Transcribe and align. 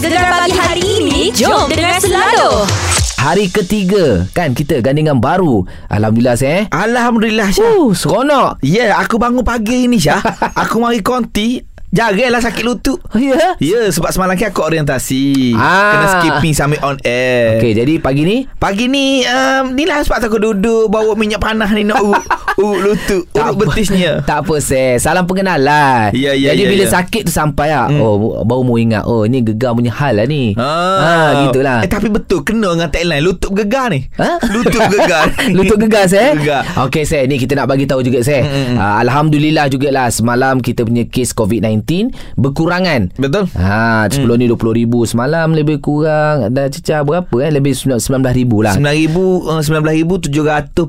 Gegar 0.00 0.32
pagi 0.32 0.56
hari 0.56 0.80
ini 0.80 1.28
Jom 1.36 1.68
dengar 1.68 2.00
selalu 2.00 2.64
Hari 3.20 3.52
ketiga 3.52 4.24
kan 4.32 4.56
kita 4.56 4.80
gandingan 4.80 5.20
baru. 5.20 5.68
Alhamdulillah 5.92 6.40
saya. 6.40 6.64
Alhamdulillah 6.72 7.52
Syah. 7.52 7.76
Uh, 7.76 7.92
seronok. 7.92 8.56
Ya, 8.64 8.80
yeah, 8.80 8.90
aku 8.96 9.20
bangun 9.20 9.44
pagi 9.44 9.84
ni 9.92 10.00
Syah. 10.00 10.24
aku 10.64 10.80
mari 10.80 11.04
konti. 11.04 11.60
Jagalah 11.90 12.38
sakit 12.38 12.62
lutut. 12.62 13.02
Ya. 13.18 13.34
Yeah. 13.34 13.50
Ya, 13.58 13.70
yeah, 13.82 13.86
sebab 13.90 14.14
semalam 14.14 14.38
kan 14.38 14.54
aku 14.54 14.62
orientasi. 14.62 15.58
Ah. 15.58 15.90
Kena 15.90 16.06
skipping 16.22 16.54
sambil 16.54 16.78
on 16.86 17.02
air. 17.02 17.58
Okey, 17.58 17.74
jadi 17.74 17.98
pagi 17.98 18.22
ni 18.22 18.46
Pagi 18.62 18.86
ni, 18.86 19.26
um, 19.26 19.74
ni 19.74 19.90
lah 19.90 19.98
sebab 20.06 20.22
aku 20.22 20.38
duduk 20.38 20.86
bawa 20.86 21.18
minyak 21.18 21.42
panas 21.42 21.74
ni 21.74 21.82
nak 21.82 21.98
urut, 21.98 22.22
urut 22.62 22.94
lutut, 22.94 23.26
urut 23.34 23.54
betisnya. 23.66 24.22
Tak 24.22 24.46
apa 24.46 24.62
saya 24.62 25.02
Salam 25.02 25.26
pengenalan 25.26 26.14
Ya, 26.14 26.30
ya, 26.38 26.54
Jadi 26.54 26.62
ya, 26.62 26.70
bila 26.70 26.84
ya. 26.86 26.90
sakit 26.94 27.26
tu 27.26 27.32
sampai 27.34 27.74
lah 27.74 27.90
hmm. 27.90 27.98
Oh 27.98 28.46
baru 28.46 28.62
mau 28.62 28.78
ingat 28.78 29.02
Oh 29.10 29.26
ni 29.26 29.42
gegar 29.42 29.74
punya 29.74 29.90
hal 29.90 30.14
lah 30.22 30.26
ni 30.30 30.54
Ah, 30.54 31.50
gitulah. 31.50 31.82
Eh, 31.82 31.90
tapi 31.90 32.06
betul 32.06 32.46
kena 32.46 32.70
dengan 32.70 32.86
tagline 32.86 33.18
lutut 33.18 33.50
gegar 33.50 33.90
ni. 33.90 34.06
Ha? 34.14 34.38
Lutut 34.54 34.86
gegar. 34.94 35.26
Lutut 35.58 35.78
gegar 35.82 36.06
saya 36.06 36.38
Gegar. 36.38 36.62
Okey 36.86 37.02
saya 37.02 37.26
Ni 37.26 37.34
kita 37.34 37.58
nak 37.58 37.66
bagi 37.66 37.90
tahu 37.90 38.06
juga 38.06 38.22
saya 38.22 38.38
Mm, 38.40 38.46
mm, 38.46 38.66
mm. 38.72 38.76
uh, 38.80 38.96
Alhamdulillah 39.04 39.66
jugalah 39.68 40.08
Semalam 40.08 40.64
kita 40.64 40.86
punya 40.86 41.04
kes 41.04 41.36
COVID-19 41.36 41.79
Berkurangan 42.34 43.12
Betul. 43.14 43.48
Ha, 43.52 44.06
sebelum 44.06 44.36
ni 44.36 44.46
20 44.46 44.56
ribu 44.76 45.02
Semalam 45.02 45.50
lebih 45.50 45.78
kurang 45.78 46.50
Dah 46.50 46.66
cecah 46.66 47.00
berapa 47.00 47.32
eh 47.38 47.50
Lebih 47.50 47.72
19 47.72 48.00
ribu 48.34 48.60
lah 48.60 48.74
9,000 48.74 48.80
uh, 49.44 49.60
19,740 49.60 50.86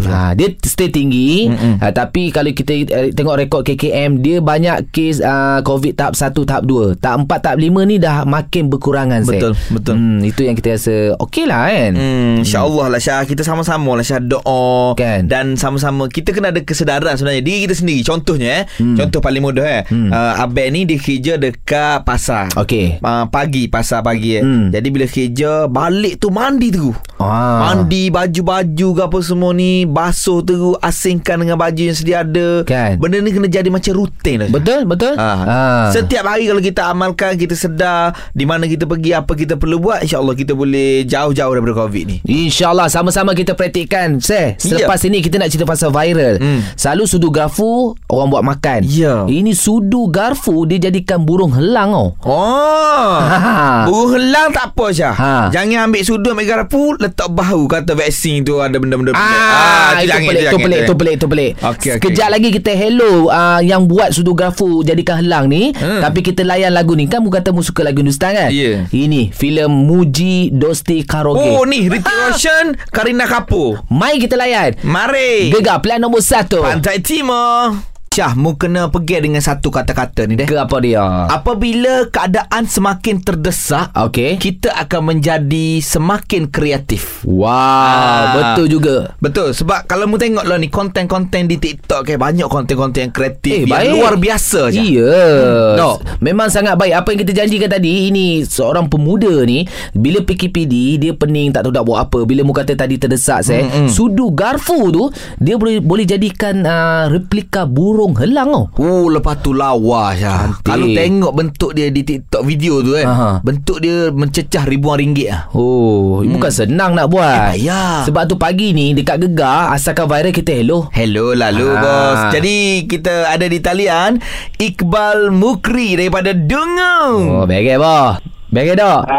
lah. 0.00 0.30
Ha, 0.30 0.32
dia 0.32 0.48
stay 0.60 0.88
tinggi 0.88 1.48
ha, 1.78 1.90
Tapi 1.90 2.30
kalau 2.30 2.50
kita 2.50 2.72
uh, 2.88 3.08
tengok 3.10 3.36
rekod 3.38 3.60
KKM 3.62 4.20
Dia 4.20 4.38
banyak 4.38 4.90
kes 4.90 5.18
uh, 5.18 5.60
COVID 5.60 5.92
tahap 5.94 6.14
1, 6.14 6.32
tahap 6.42 6.62
2 6.64 6.96
Tahap 6.96 7.18
4, 7.22 7.44
tahap 7.44 7.58
5 7.58 7.70
ni 7.84 7.96
dah 7.96 8.24
makin 8.24 8.68
berkurangan 8.68 9.24
Betul, 9.24 9.52
Syed. 9.52 9.72
betul. 9.72 9.94
hmm, 9.94 10.18
Itu 10.24 10.40
yang 10.42 10.54
kita 10.54 10.68
rasa 10.72 10.94
okey 11.20 11.44
lah 11.44 11.62
kan 11.66 11.92
Hmm, 11.94 12.34
InsyaAllah 12.40 12.86
lah 12.88 13.00
Syah 13.00 13.22
Kita 13.24 13.42
sama-sama 13.42 13.94
lah 13.94 14.02
Syah 14.02 14.20
doa 14.20 14.94
Kan. 14.94 15.26
Dan 15.26 15.54
sama-sama 15.54 16.06
Kita 16.06 16.30
kena 16.30 16.50
ada 16.50 16.60
kesedaran 16.60 17.14
sebenarnya 17.14 17.42
Diri 17.42 17.60
kita 17.64 17.74
sendiri 17.74 18.02
Contohnya 18.02 18.50
eh 18.54 18.62
Hmm. 18.74 18.96
Contoh 18.96 19.20
paling 19.20 19.40
mudah 19.40 19.62
eh 19.62 19.82
Hmm. 19.86 20.08
uh, 20.08 20.33
Abang 20.36 20.68
ni 20.68 20.82
dia 20.82 20.96
kerja 20.96 21.32
dekat 21.36 22.02
pasar 22.02 22.50
Okey. 22.54 22.98
uh, 22.98 23.24
Pagi 23.26 23.66
Pasar 23.66 24.00
pagi 24.00 24.34
eh 24.34 24.42
Hmm. 24.42 24.68
Jadi 24.68 24.88
bila 24.88 25.06
kerja 25.06 25.64
Balik 25.66 26.18
tu 26.18 26.28
mandi 26.28 26.68
tu 26.68 26.90
Ah. 27.14 27.70
Mandi 27.70 28.10
baju-baju 28.10 28.88
ke 28.90 29.00
apa 29.00 29.18
semua 29.20 29.50
ni 29.50 29.84
Basuh 29.84 30.42
terus 30.42 30.74
Asingkan 30.78 31.38
dengan 31.38 31.54
baju 31.54 31.78
yang 31.78 31.94
sedia 31.94 32.20
ada 32.20 32.62
Kan. 32.64 32.98
Benda 32.98 33.18
ni 33.18 33.30
kena 33.30 33.46
jadi 33.46 33.70
macam 33.70 33.94
rutin 33.96 34.42
lah. 34.42 34.48
Betul, 34.50 34.82
betul 34.84 35.14
Ah. 35.14 35.38
Ah. 35.40 35.84
Setiap 35.88 36.26
hari 36.26 36.44
kalau 36.44 36.58
kita 36.58 36.82
amalkan 36.84 37.34
Kita 37.34 37.54
sedar 37.54 38.02
Di 38.30 38.42
mana 38.42 38.66
kita 38.66 38.84
pergi 38.84 39.14
Apa 39.14 39.32
kita 39.32 39.54
perlu 39.54 39.78
buat 39.78 40.02
InsyaAllah 40.02 40.34
kita 40.34 40.52
boleh 40.52 41.04
Jauh-jauh 41.04 41.52
daripada 41.52 41.74
COVID 41.78 42.04
ni 42.04 42.16
InsyaAllah 42.24 42.88
sama-sama 42.88 43.30
kita 43.32 43.54
praktikkan 43.54 44.18
Seh 44.18 44.58
Selepas 44.58 44.98
ini 45.04 45.20
kita 45.20 45.38
nak 45.38 45.48
cerita 45.48 45.64
pasal 45.64 45.88
viral 45.88 46.36
Hmm. 46.36 46.66
Selalu 46.74 47.04
sudu 47.06 47.28
garfu 47.28 47.94
Orang 48.06 48.28
buat 48.28 48.42
makan 48.42 48.82
Ya. 48.84 49.22
Ini 49.24 49.54
sudu 49.54 50.08
garfu 50.08 50.23
Dia 50.64 50.88
jadikan 50.88 51.26
burung 51.28 51.52
helang 51.52 51.92
oh. 51.92 52.16
Oh 52.24 53.18
Ha. 53.34 53.84
Burung 53.84 54.16
helang 54.16 54.48
tak 54.54 54.72
apa 54.72 54.86
Syah 54.94 55.14
Ha. 55.14 55.34
Jangan 55.52 55.90
ambil 55.92 56.02
sudut 56.06 56.32
Ambil 56.32 56.48
garpu 56.48 56.96
Letak 56.96 57.28
bahu 57.34 57.68
Kata 57.68 57.92
vaksin 57.92 58.46
tu 58.46 58.62
Ada 58.62 58.80
benda-benda 58.80 59.12
Ah, 59.14 60.00
itu 60.02 60.10
jangan, 60.10 60.28
pelik, 60.30 60.42
itu 60.42 60.58
pelik, 60.58 60.78
itu 60.78 60.94
pelik, 60.94 61.14
itu 61.14 61.26
pelik. 61.26 61.52
Okey, 61.58 61.70
okey. 61.70 61.90
Sekejap 62.02 62.28
lagi 62.34 62.48
kita 62.50 62.72
hello 62.74 63.30
uh, 63.30 63.60
yang 63.62 63.86
buat 63.86 64.10
sudu 64.10 64.34
grafu 64.34 64.82
jadikan 64.82 65.22
helang 65.22 65.46
ni. 65.46 65.70
Hmm. 65.72 66.02
Tapi 66.02 66.20
kita 66.20 66.42
layan 66.42 66.74
lagu 66.74 66.92
ni. 66.98 67.06
Kan 67.06 67.22
mu 67.22 67.30
kata 67.30 67.54
mu 67.54 67.62
suka 67.62 67.86
lagu 67.86 68.02
Hindustan 68.02 68.34
kan? 68.34 68.50
Ya. 68.50 68.84
Ini 68.90 69.30
filem 69.32 69.70
Muji 69.70 70.50
Dosti 70.52 71.06
Karaoke. 71.06 71.56
Oh 71.56 71.64
ni 71.64 71.86
Ritik 71.86 72.10
Roshan 72.10 72.74
Karina 72.90 73.24
Kapoor 73.24 73.86
Mai 73.88 74.18
kita 74.18 74.34
layan. 74.36 74.76
Mari 74.82 75.54
Gegar 75.54 75.80
plan 75.80 76.02
nombor 76.02 76.20
satu. 76.20 76.60
Pantai 76.64 77.00
Timur 77.00 77.93
Syah 78.14 78.30
mu 78.32 78.54
kena 78.54 78.86
pergi 78.86 79.18
dengan 79.20 79.42
satu 79.42 79.74
kata-kata 79.74 80.22
ni 80.24 80.38
deh 80.38 80.46
Ke 80.46 80.54
apa 80.56 80.78
dia? 80.78 81.02
Apabila 81.26 82.06
keadaan 82.06 82.62
semakin 82.62 83.18
terdesak 83.18 83.90
Okey. 83.90 84.38
Kita 84.38 84.70
akan 84.70 85.10
menjadi 85.10 85.82
semakin 85.82 86.46
kreatif 86.46 87.26
Wow, 87.26 87.50
Ah. 87.50 88.54
betul 88.54 88.70
juga. 88.70 89.18
Betul 89.18 89.50
Sebab 89.50 89.90
kalau 89.90 90.06
mu 90.06 90.14
tengok 90.14 90.46
lah 90.46 90.54
ni 90.54 90.70
Konten-konten 90.70 91.50
di 91.50 91.58
TikTok 91.58 92.06
kan 92.06 92.14
Banyak 92.16 92.46
konten-konten 92.46 93.00
yang 93.00 93.10
kreatif 93.10 93.50
Eh, 93.52 93.66
Yang 93.66 93.74
baik. 93.82 93.90
luar 93.92 94.14
biasa 94.14 94.60
je 94.70 94.78
Iya. 94.78 95.10
Hmm, 95.10 95.70
no. 95.74 95.90
Memang 96.20 96.46
sangat 96.46 96.76
baik. 96.76 96.94
Apa 96.94 97.08
yang 97.10 97.20
kita 97.20 97.32
janjikan 97.34 97.68
tadi, 97.68 98.06
ini 98.06 98.24
seorang 98.40 98.86
pemuda 98.86 99.42
ni, 99.42 99.64
bila 99.92 100.20
PKPD, 100.20 100.72
dia 100.98 101.12
pening 101.12 101.50
tak 101.50 101.64
tahu 101.64 101.72
nak 101.72 101.82
buat 101.82 101.98
apa. 102.00 102.18
Bila 102.22 102.40
mu 102.40 102.52
kata 102.52 102.72
tadi 102.74 102.94
terdesak, 102.94 103.40
saya, 103.42 103.64
Hmm, 103.64 103.86
hmm. 103.86 103.88
sudu 103.88 104.28
garfu 104.30 104.88
tu, 104.90 105.04
dia 105.36 105.56
boleh 105.56 105.80
boleh 105.80 106.04
jadikan 106.04 106.60
uh, 106.60 107.08
replika 107.08 107.64
burung 107.64 108.03
helang 108.12 108.52
oh. 108.52 108.68
Oh 108.76 109.08
lepas 109.08 109.40
tu 109.40 109.56
lawa 109.56 110.12
Syah 110.12 110.52
Cantik. 110.52 110.68
Kalau 110.68 110.86
tengok 110.86 111.32
bentuk 111.32 111.70
dia 111.72 111.88
di 111.88 112.04
TikTok 112.04 112.44
video 112.44 112.84
tu 112.84 112.92
kan 112.92 113.06
Aha. 113.08 113.30
Bentuk 113.40 113.80
dia 113.80 114.12
mencecah 114.12 114.68
ribuan 114.68 115.00
ringgit 115.00 115.32
lah 115.32 115.48
Oh, 115.50 116.20
hmm. 116.20 116.36
bukan 116.36 116.52
senang 116.52 116.92
nak 116.92 117.08
buat. 117.08 117.56
Eh, 117.56 117.64
payah. 117.64 118.04
Sebab 118.04 118.22
tu 118.26 118.36
pagi 118.36 118.70
ni 118.70 118.92
dekat 118.92 119.16
Gegar, 119.16 119.72
asalkan 119.72 120.04
viral 120.04 120.28
kita 120.28 120.52
hello. 120.52 120.92
Hello 120.92 121.32
lalu 121.32 121.64
Ah. 121.64 121.80
bos 121.80 122.20
Jadi 122.30 122.84
kita 122.84 123.32
ada 123.32 123.46
di 123.46 123.56
talian 123.58 124.20
Iqbal 124.54 125.32
Mukri 125.32 125.96
daripada 125.96 126.36
Dungu 126.36 126.84
Oh, 127.32 127.44
bagai 127.46 127.78
bah. 127.78 128.20
Bagai 128.50 128.74
tak? 128.74 129.00
Ha, 129.06 129.18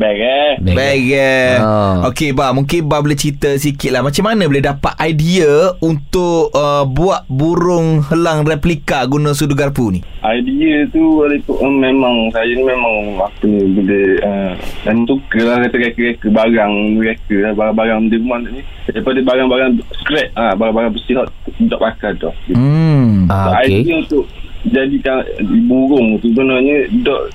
baik 0.00 0.20
eh. 0.20 0.50
Baik 0.60 1.04
eh. 1.12 1.52
Ah. 1.60 2.08
Okey 2.08 2.32
ba, 2.32 2.50
mungkin 2.56 2.88
ba 2.88 3.04
boleh 3.04 3.16
cerita 3.16 3.52
sikit 3.56 3.92
lah 3.92 4.00
macam 4.00 4.24
mana 4.24 4.48
boleh 4.48 4.64
dapat 4.64 4.96
idea 5.04 5.76
untuk 5.84 6.48
uh, 6.52 6.88
buat 6.88 7.28
burung 7.28 8.04
helang 8.08 8.48
replika 8.48 9.04
guna 9.04 9.36
sudu 9.36 9.52
garpu 9.52 9.92
ni. 9.92 10.00
Idea 10.22 10.86
tu 10.94 11.22
walaupun 11.22 11.56
um, 11.60 11.74
memang 11.82 12.14
saya 12.30 12.50
ni 12.50 12.62
memang 12.62 13.18
apa 13.20 13.42
ni 13.42 13.60
bila 13.74 14.00
uh, 14.22 14.52
dan 14.86 14.96
suka 15.04 15.40
lah 15.42 15.56
kata 15.66 15.76
reka-reka 15.76 16.28
barang 16.30 16.74
reka 17.02 17.36
lah 17.42 17.52
barang-barang 17.58 18.00
di 18.06 18.16
rumah 18.22 18.38
ni 18.46 18.62
daripada 18.86 19.18
barang-barang 19.18 19.70
scrap 20.02 20.28
ah 20.38 20.54
barang-barang 20.54 20.92
besi 20.94 21.12
hot 21.18 21.28
tak 21.68 21.80
pakai 21.80 22.10
tu. 22.18 22.30
Hmm. 22.54 23.26
Ah, 23.26 23.42
So, 23.42 23.50
okey. 23.60 23.80
Idea 23.82 23.94
untuk 23.98 24.24
jadikan 24.62 25.26
burung 25.66 26.22
tu 26.22 26.30
sebenarnya 26.30 26.86
dok 27.02 27.34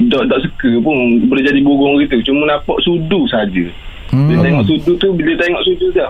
dok 0.00 0.24
tak 0.30 0.40
suka 0.48 0.70
pun 0.80 0.96
boleh 1.28 1.42
jadi 1.44 1.60
burung 1.60 2.00
gitu 2.00 2.32
cuma 2.32 2.48
nampak 2.48 2.78
sudu 2.80 3.28
saja. 3.28 3.66
Hmm. 4.12 4.28
Bila 4.28 4.44
tengok 4.44 4.64
sudu 4.68 4.92
tu 5.00 5.08
Bila 5.16 5.32
tengok 5.40 5.64
sudu 5.64 5.88
tu 5.88 6.04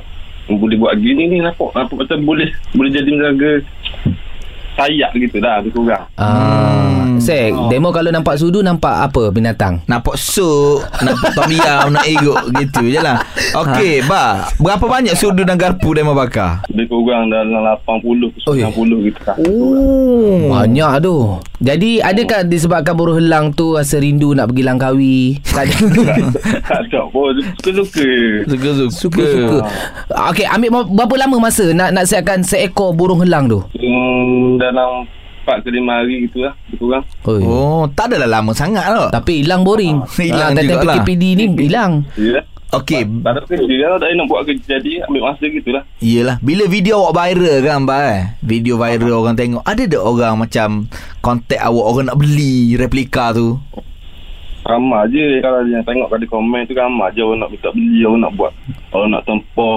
Boleh 0.59 0.75
buat 0.75 0.99
gini 0.99 1.31
ni 1.31 1.39
Nampak 1.39 1.71
Nampak 1.71 2.03
macam 2.03 2.19
boleh 2.27 2.51
Boleh 2.75 2.91
jadi 2.91 3.07
menjaga 3.15 3.63
Sayap 4.75 5.11
gitu 5.15 5.37
dah 5.37 5.61
Lebih 5.61 5.73
kurang 5.75 6.05
Ah, 6.15 7.05
hmm. 7.05 7.19
Sek, 7.19 7.53
Oh. 7.53 7.69
demo 7.69 7.91
kalau 7.91 8.09
nampak 8.09 8.35
sudu 8.35 8.61
nampak 8.61 9.05
apa 9.05 9.29
binatang? 9.29 9.79
Nampak 9.85 10.17
sup 10.17 10.83
Nampak 10.99 11.31
tom 11.37 11.49
yam 11.49 11.91
Nak 11.91 12.05
erok 12.05 12.41
Gitu 12.57 12.83
je 12.89 12.99
lah 12.99 13.21
Okey 13.55 14.03
ba 14.03 14.49
Berapa 14.57 14.83
banyak 14.83 15.13
sudu 15.13 15.43
dan 15.43 15.55
garpu 15.55 15.93
mau 16.01 16.13
bakar? 16.13 16.65
Lebih 16.69 16.89
kurang 16.89 17.29
dalam 17.29 17.53
80 17.79 18.43
Oh, 18.45 18.55
ya. 18.55 18.67
90 18.69 19.07
gitu 19.07 19.21
lah 19.23 19.37
Oh 19.39 20.51
Banyak 20.53 20.93
tu. 21.01 21.17
Jadi 21.59 22.03
adakah 22.03 22.43
disebabkan 22.43 22.91
buruh 22.93 23.15
helang 23.15 23.51
tu 23.51 23.77
rasa 23.77 23.97
rindu 23.97 24.35
nak 24.35 24.51
pergi 24.51 24.63
Langkawi? 24.63 25.19
Tak 25.45 25.65
ada. 25.69 26.03
Tak 26.65 26.81
tak 26.89 27.05
pun 27.09 27.31
Suka-suka 27.61 28.09
Suka-suka 28.47 28.91
Suka-suka. 28.91 29.59
Okey, 30.29 30.43
ambil 30.45 30.69
berapa 30.89 31.15
lama 31.19 31.37
masa 31.41 31.71
nak 31.71 31.91
nak 31.91 32.05
siapkan 32.05 32.43
seekor 32.43 32.91
burung 32.93 33.21
helang 33.21 33.47
tu? 33.47 33.63
hmm, 33.73 34.59
Dalam 34.63 34.91
4 35.43 35.59
ke 35.59 35.75
5 35.75 35.83
hari 35.91 36.15
gitu 36.23 36.39
lah 36.39 36.55
kurang 36.73 37.03
Oi. 37.27 37.43
Oh 37.43 37.83
tak 37.91 38.15
adalah 38.15 38.39
lama 38.39 38.55
sangat 38.55 38.87
lah. 38.87 39.11
Tapi 39.11 39.43
hilang 39.43 39.67
boring. 39.67 39.99
Hilang 40.15 40.55
Ah, 40.55 40.55
time-time 40.55 40.71
jugalah. 40.79 40.95
PKPD 41.03 41.23
ni 41.35 41.45
hilang. 41.61 41.93
Ya. 42.15 42.41
Okey. 42.73 43.05
Tak 43.21 43.37
ada 43.37 43.41
kerja 43.45 43.85
lah 43.85 43.99
Tak 44.01 44.17
nak 44.17 44.27
buat 44.27 44.49
kerja 44.49 44.81
jadi 44.81 45.05
Ambil 45.05 45.29
masa 45.29 45.45
gitu 45.45 45.69
lah. 45.69 45.85
Yelah 46.01 46.41
Bila 46.41 46.65
video 46.65 47.05
awak 47.05 47.21
viral 47.21 47.61
kan 47.61 47.85
Abang 47.85 48.01
eh? 48.01 48.23
Video 48.41 48.81
viral 48.81 49.13
orang 49.13 49.37
tengok. 49.37 49.61
Ada 49.61 49.85
tak 49.85 50.01
orang 50.01 50.35
macam 50.41 50.69
Kontak 51.21 51.61
awak 51.61 51.85
Orang 51.85 52.09
nak 52.09 52.17
beli 52.17 52.73
Replika 52.73 53.37
tu? 53.37 53.61
Ramai 54.63 55.05
je 55.11 55.43
Kalau 55.43 55.67
yang 55.67 55.85
tengok 55.85 56.09
pada 56.09 56.25
komen 56.25 56.65
tu 56.65 56.73
Ramai 56.73 57.13
je 57.13 57.21
orang 57.21 57.41
nak 57.41 57.51
minta 57.51 57.69
beli 57.69 58.01
Orang 58.03 58.21
nak 58.23 58.33
buat 58.33 58.53
Orang 58.89 59.11
nak 59.11 59.23
tempah 59.27 59.77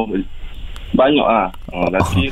Banyak 0.95 1.27
lah. 1.27 1.47
Ha, 1.67 1.77
Tapi 1.91 2.31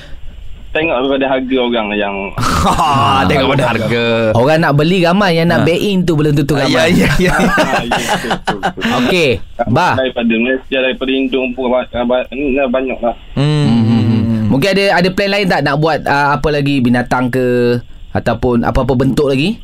Tengok 0.73 0.95
daripada 0.97 1.25
harga 1.29 1.57
orang 1.59 1.87
yang 1.93 2.15
Ha, 2.35 3.21
Tengok 3.29 3.47
pada 3.53 3.65
harga 3.69 4.05
Orang 4.33 4.57
nak 4.57 4.73
beli 4.73 4.99
ramai 4.99 5.37
Yang 5.37 5.47
nak 5.47 5.59
Ha. 5.59 5.65
bet 5.65 5.79
in 5.79 5.97
tu 6.01 6.13
belum 6.13 6.33
tentu 6.33 6.53
Ya 6.53 6.65
ramai. 6.65 6.89
ya 6.91 7.09
ya 7.21 7.33
Ah, 7.37 7.83
ya, 7.83 7.97
betul. 8.27 8.59
Okey. 8.99 9.29
Ba. 9.69 9.93
Daripada 9.95 10.33
Malaysia 10.33 10.77
Daripada 10.79 11.11
Indung 11.11 11.53
pun 11.53 11.69
ba- 11.69 11.85
ba- 11.85 12.25
Ni 12.29 12.53
lah 12.53 12.65
banyak 12.67 12.97
lah 12.97 13.13
Hmm. 13.37 14.49
Mungkin 14.49 14.69
ada 14.71 14.85
ada 14.97 15.09
plan 15.09 15.29
lain 15.31 15.45
tak 15.45 15.61
nak 15.61 15.77
buat 15.77 16.01
uh, 16.03 16.33
apa 16.33 16.49
lagi 16.49 16.77
binatang 16.77 17.25
ke 17.27 17.77
ataupun 18.11 18.61
apa-apa 18.61 18.93
bentuk 18.95 19.25
lagi? 19.25 19.57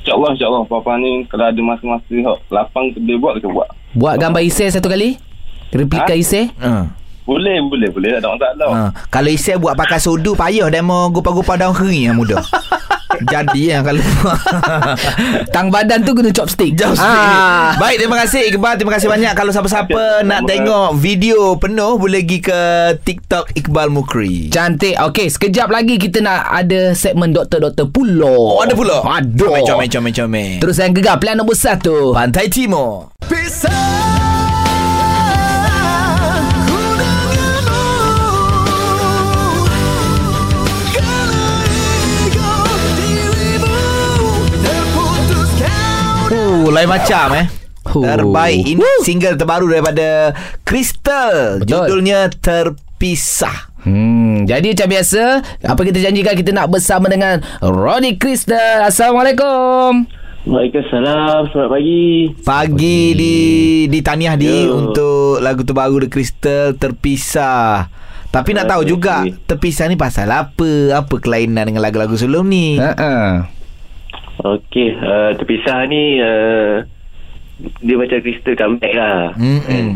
InsyaAllah, 0.00 0.32
insyaAllah. 0.32 0.64
Papa 0.64 0.96
ni 0.96 1.28
kalau 1.28 1.44
ada 1.44 1.60
masa-masa 1.60 2.08
hok 2.08 2.38
lapang 2.48 2.88
kita 2.88 3.20
buat, 3.20 3.36
kita 3.36 3.48
buat. 3.48 3.68
Buat 3.92 4.16
gambar 4.16 4.40
Isai 4.40 4.68
satu 4.68 4.88
kali 4.88 5.20
Replika 5.68 6.08
Ha? 6.08 6.16
Isai 6.16 6.48
Ha. 6.56 6.88
Boleh, 7.30 7.62
boleh, 7.62 7.88
boleh. 7.94 8.18
Tak 8.18 8.26
ada 8.26 8.28
masalah. 8.34 8.68
Ha. 8.74 8.80
Kalau 9.06 9.30
Isai 9.30 9.54
buat 9.54 9.78
pakai 9.78 10.02
sodu 10.02 10.34
payah 10.34 10.66
demo 10.66 11.06
gupa-gupa 11.14 11.54
daun 11.54 11.70
kering 11.70 12.10
yang 12.10 12.18
muda. 12.18 12.42
Jadi 13.20 13.68
yang 13.68 13.84
kalau 13.84 14.00
Tang 15.54 15.68
badan 15.68 16.00
tu 16.02 16.16
guna 16.16 16.32
chopstick. 16.32 16.72
Jauh 16.72 16.96
Ah. 16.96 17.76
Baik 17.76 18.00
terima 18.00 18.16
kasih 18.24 18.48
Iqbal. 18.48 18.80
Terima 18.80 18.96
kasih 18.96 19.12
banyak. 19.12 19.32
Kalau 19.36 19.52
siapa-siapa 19.52 20.24
Nak 20.24 20.48
tengok 20.48 20.96
video 20.96 21.58
penuh 21.60 22.00
Boleh 22.00 22.24
pergi 22.24 22.38
ke 22.40 22.60
TikTok 23.02 23.52
Iqbal 23.60 23.92
Mukri. 23.92 24.48
Cantik. 24.48 24.96
Okey 24.96 25.28
sekejap 25.28 25.68
lagi 25.68 26.00
Kita 26.00 26.24
nak 26.24 26.48
ada 26.48 26.96
segmen 26.96 27.34
Doktor-Doktor 27.34 27.92
Pulau. 27.92 28.56
Oh 28.56 28.60
ada 28.64 28.72
pula 28.72 29.04
Ada 29.04 29.36
Comel 29.36 29.62
comel 29.68 29.88
comel 29.92 30.12
comel. 30.16 30.50
Terus 30.62 30.80
yang 30.80 30.96
gegar 30.96 31.20
Pilihan 31.20 31.36
nombor 31.36 31.58
satu. 31.58 32.16
Pantai 32.16 32.48
Timur. 32.48 33.12
Uh, 33.30 34.49
lain 46.80 46.90
macam 46.90 47.28
eh 47.36 47.46
Huh. 47.80 48.04
Terbaik 48.04 48.76
Ini 48.76 48.84
single 49.08 49.40
terbaru 49.40 49.64
daripada 49.72 50.36
Crystal 50.68 51.64
Betul. 51.64 51.68
Judulnya 51.68 52.28
Terpisah 52.28 53.72
Hmm, 53.80 54.44
jadi 54.44 54.76
macam 54.76 54.92
biasa, 54.92 55.40
apa 55.64 55.80
kita 55.88 56.04
janjikan 56.04 56.36
kita 56.36 56.52
nak 56.52 56.68
bersama 56.68 57.08
dengan 57.08 57.40
Ronnie 57.64 58.20
Crystal. 58.20 58.84
Assalamualaikum. 58.84 60.04
Waalaikumsalam. 60.44 61.48
Selamat 61.48 61.70
pagi. 61.80 62.28
Pagi 62.44 63.00
di 63.16 63.34
di 63.88 63.98
Taniah 64.04 64.36
di 64.36 64.68
Yo. 64.68 64.76
untuk 64.76 65.40
lagu 65.40 65.64
terbaru 65.64 66.04
The 66.04 66.08
Crystal 66.12 66.76
Terpisah. 66.76 67.88
Tapi 68.28 68.52
nak 68.52 68.68
tahu 68.68 68.84
juga 68.84 69.24
terpisah 69.48 69.88
ni 69.88 69.96
pasal 69.96 70.28
apa? 70.28 71.00
Apa 71.00 71.16
kelainan 71.16 71.64
dengan 71.64 71.80
lagu-lagu 71.80 72.20
sebelum 72.20 72.52
ni? 72.52 72.76
Ha 72.76 72.92
ah. 73.00 73.32
Okey, 74.40 74.96
uh, 74.96 75.36
terpisah 75.36 75.84
ni 75.84 76.16
uh, 76.16 76.80
dia 77.84 77.92
macam 77.94 78.24
Crystal 78.24 78.56
comeback 78.56 78.94
lah. 78.96 79.36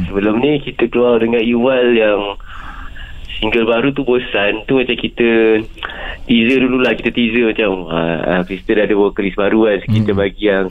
Sebelum 0.05 0.37
ni 0.37 0.61
kita 0.61 0.85
keluar 0.87 1.17
dengan 1.17 1.41
Iwal 1.41 1.97
yang 1.97 2.37
single 3.41 3.65
baru 3.65 3.89
tu 3.91 4.05
bosan. 4.05 4.69
Tu 4.69 4.77
macam 4.77 4.93
kita 4.93 5.65
teaser 6.29 6.61
dululah. 6.61 6.93
Kita 6.93 7.09
teaser 7.09 7.49
macam 7.49 7.89
uh, 7.89 8.45
Crystal 8.45 8.77
dah 8.77 8.85
ada 8.85 8.93
vokalis 8.93 9.33
baru 9.33 9.65
kan. 9.65 9.77
So, 9.81 9.89
Kita 9.91 10.13
Mm. 10.13 10.21
bagi 10.21 10.45
yang 10.45 10.67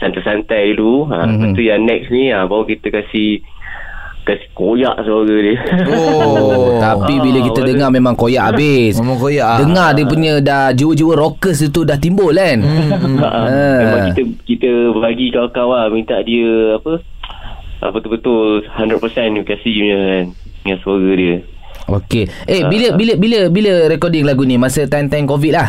santai-santai 0.00 0.72
dulu. 0.72 1.12
Uh, 1.12 1.20
Mhm. 1.20 1.28
Lepas 1.36 1.48
tu 1.52 1.62
yang 1.62 1.80
next 1.84 2.08
ni 2.08 2.32
uh, 2.32 2.48
baru 2.48 2.64
kita 2.64 2.88
kasih 2.88 3.44
koyak 4.52 4.94
suara 5.02 5.34
dia. 5.34 5.58
Oh, 5.88 6.78
Tapi 6.84 7.14
bila 7.18 7.38
kita 7.42 7.60
Ah, 7.60 7.66
dengar 7.66 7.88
memang 7.90 8.14
koyak 8.14 8.44
habis. 8.48 8.94
Ngomong 8.94 9.18
koyak 9.18 9.42
ah. 9.44 9.58
Dengar 9.58 9.88
dia 9.92 10.04
punya 10.04 10.32
dah 10.38 10.70
jiwa-jiwa 10.70 11.12
rockers 11.12 11.60
itu 11.60 11.82
dah 11.82 11.96
timbul 11.96 12.30
kan. 12.30 12.62
Hmm. 12.62 13.18
Ha, 13.18 13.28
Ah. 13.28 13.78
Memang 13.78 14.00
kita 14.08 14.22
kita 14.44 14.70
bagi 14.94 15.26
kawan-kawan 15.28 15.90
minta 15.90 16.16
dia 16.20 16.76
apa 16.76 17.02
ah, 17.80 17.90
betul-betul 17.90 18.62
100% 18.70 19.02
kasih 19.42 19.72
punya 19.72 19.98
kan 20.00 20.24
dengan 20.62 20.78
suara 20.80 21.10
dia. 21.12 21.36
Okey. 21.84 22.24
Eh 22.46 22.62
Ah. 22.62 22.70
bila 22.70 22.94
bila 22.94 23.12
bila 23.16 23.38
bila 23.48 23.70
recording 23.86 24.22
lagu 24.22 24.42
ni 24.42 24.54
masa 24.54 24.86
time-time 24.86 25.26
Covid 25.26 25.52
lah. 25.52 25.68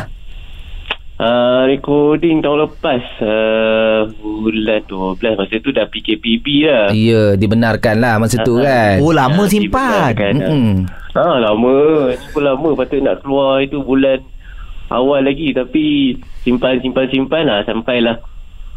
Uh, 1.14 1.70
recording 1.70 2.42
tahun 2.42 2.66
lepas 2.66 2.98
uh, 3.22 4.10
bulan 4.18 4.82
12 4.90 5.22
masa 5.38 5.56
tu 5.62 5.70
dah 5.70 5.86
PKPB 5.86 6.46
lah. 6.66 6.90
Ya, 6.90 7.38
dibenarkan 7.38 8.02
lah 8.02 8.18
masa 8.18 8.42
tu 8.42 8.58
kan. 8.58 8.98
Oh, 8.98 9.14
lama 9.14 9.38
Ah, 9.38 9.48
simpan. 9.48 10.10
dibenarkan, 10.10 10.34
ah. 10.36 10.50
Hmm. 10.50 10.76
Ha 11.14 11.26
lama, 11.40 11.76
cukup 12.18 12.42
lama 12.42 12.70
patut 12.74 13.00
nak 13.00 13.22
keluar 13.22 13.62
itu 13.62 13.78
bulan 13.80 14.26
awal 14.90 15.22
lagi 15.22 15.54
tapi 15.54 16.18
simpan 16.42 16.82
simpan 16.82 17.06
simpan 17.08 17.46
lah 17.46 17.62
sampailah 17.64 18.18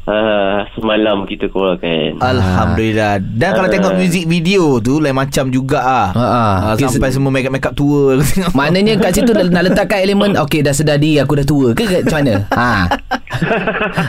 uh, 0.06 0.64
semalam 0.73 1.26
kita 1.26 1.50
keluarkan. 1.50 2.19
Alhamdulillah. 2.19 3.19
Dan 3.20 3.50
kalau 3.53 3.69
Ah. 3.69 3.75
tengok 3.75 3.94
music 3.94 4.25
video 4.25 4.79
tu 4.79 4.99
lain 4.99 5.12
macam 5.12 5.50
juga 5.50 5.79
ah. 5.79 6.08
Ha, 6.11 6.25
ha. 6.25 6.43
Ah, 6.47 6.73
Okey, 6.75 6.87
sampai 6.88 7.11
semua 7.11 7.29
make 7.29 7.44
up 7.44 7.53
make 7.53 7.67
up 7.67 7.75
tua. 7.75 8.19
Maknanya 8.55 8.97
kat 8.97 9.19
situ 9.19 9.31
nak 9.31 9.62
letakkan 9.62 10.00
elemen 10.00 10.38
okey 10.47 10.62
dah 10.62 10.73
sedar 10.73 10.97
diri 10.97 11.19
aku 11.19 11.37
dah 11.37 11.47
tua 11.47 11.75
ke 11.75 11.85
macam 11.85 12.17
mana? 12.23 12.35
Ha. 12.55 12.70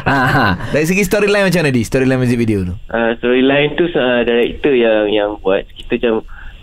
ha, 0.08 0.20
ha. 0.24 0.46
Dari 0.72 0.86
segi 0.86 1.04
storyline 1.04 1.50
macam 1.50 1.62
mana 1.62 1.72
di? 1.74 1.84
Storyline 1.84 2.20
music 2.22 2.38
video 2.38 2.64
tu. 2.64 2.74
Uh, 2.88 3.12
storyline 3.20 3.74
tu 3.76 3.90
uh, 3.90 4.22
director 4.24 4.74
yang 4.74 5.10
yang 5.10 5.30
buat 5.42 5.66
kita 5.74 5.98
macam 5.98 6.16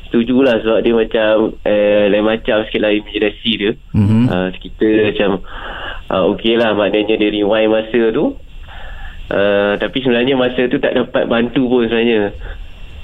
setuju 0.07 0.47
lah 0.47 0.57
sebab 0.63 0.79
dia 0.81 0.95
macam 0.95 1.33
uh, 1.59 2.03
lain 2.07 2.25
macam 2.25 2.63
sikit 2.71 2.81
lah 2.81 2.93
imaginasi 2.95 3.51
dia. 3.59 3.73
Mhm. 3.93 4.23
Uh, 4.31 4.49
kita 4.55 4.87
macam 5.11 5.31
uh, 6.09 6.23
okey 6.33 6.55
lah 6.55 6.71
maknanya 6.73 7.19
dia 7.19 7.35
rewind 7.35 7.69
masa 7.69 8.15
tu. 8.15 8.39
Uh, 9.25 9.73
tapi 9.77 9.99
sebenarnya 9.99 10.37
masa 10.37 10.69
tu 10.69 10.77
tak 10.77 10.93
dapat 10.93 11.25
bantu 11.25 11.65
pun 11.65 11.85
sebenarnya. 11.85 12.37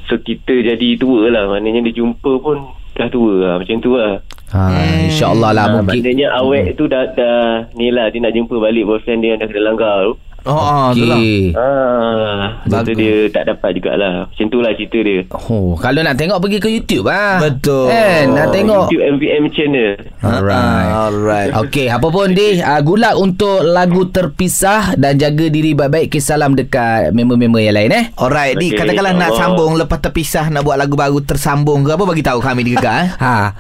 So 0.05 0.19
kita 0.19 0.53
jadi 0.53 0.89
tua 0.97 1.29
lah 1.29 1.49
maknanya 1.49 1.87
dia 1.87 1.97
jumpa 1.97 2.33
pun 2.39 2.61
dah 2.93 3.09
tua 3.09 3.33
lah 3.39 3.55
macam 3.57 3.77
tu 3.79 3.95
lah. 3.95 4.21
Ha, 4.51 4.61
insya-Allah 5.07 5.51
lah 5.55 5.65
Ah, 5.65 5.73
mungkin. 5.79 6.03
maknanya 6.03 6.35
awet 6.35 6.75
tu 6.75 6.85
dah, 6.85 7.07
dah 7.09 7.71
ni 7.73 7.89
lah 7.89 8.11
dia 8.11 8.19
nak 8.19 8.35
jumpa 8.35 8.59
balik 8.59 8.83
boyfriend 8.83 9.23
dia 9.23 9.33
yang 9.33 9.41
dah 9.41 9.47
kena 9.47 9.63
langgar 9.65 9.95
tu. 10.03 10.15
Oh, 10.45 10.57
oh 10.57 10.87
tu 10.97 11.05
lah. 11.05 11.19
Okey. 11.21 11.53
Ah, 11.53 12.65
Bagus. 12.65 12.97
Dia 12.97 13.17
tak 13.33 13.45
dapat 13.53 13.71
jugalah. 13.77 14.29
Macam 14.29 14.47
tu 14.49 14.59
lah 14.61 14.73
cerita 14.77 14.99
dia. 15.01 15.19
Oh, 15.35 15.77
kalau 15.77 16.01
nak 16.01 16.17
tengok 16.17 16.39
pergi 16.41 16.59
ke 16.61 16.69
YouTube 16.71 17.07
ah. 17.09 17.41
Betul. 17.41 17.93
Kan, 17.93 18.25
nak 18.33 18.49
tengok. 18.55 18.89
YouTube 18.89 19.05
MVM 19.21 19.45
channel. 19.53 19.91
Alright. 20.25 20.89
Ah, 20.89 21.09
Alright. 21.09 21.51
Okey, 21.67 21.87
apa 21.93 22.09
pun 22.09 22.33
di 22.33 22.61
uh, 22.61 22.81
good 22.81 23.01
luck 23.01 23.17
untuk 23.19 23.61
lagu 23.65 24.09
terpisah 24.09 24.97
dan 24.97 25.21
jaga 25.21 25.49
diri 25.49 25.77
baik-baik. 25.77 26.09
Kes 26.13 26.31
salam 26.31 26.57
dekat 26.57 27.13
member-member 27.13 27.61
yang 27.61 27.77
lain 27.77 27.91
eh. 27.93 28.05
Alright, 28.17 28.57
Di, 28.57 28.73
Okey, 28.73 28.79
katakanlah 28.79 29.13
nak 29.17 29.31
sambung 29.37 29.77
lepas 29.77 30.01
terpisah 30.01 30.49
nak 30.49 30.65
buat 30.65 30.79
lagu 30.79 30.95
baru 30.95 31.21
tersambung 31.21 31.85
ke 31.85 31.91
apa 31.93 32.05
bagi 32.07 32.23
tahu 32.25 32.39
kami 32.41 32.63
di 32.65 32.73
Gegar 32.77 32.97
eh. 33.03 33.09
Ha. 33.21 33.53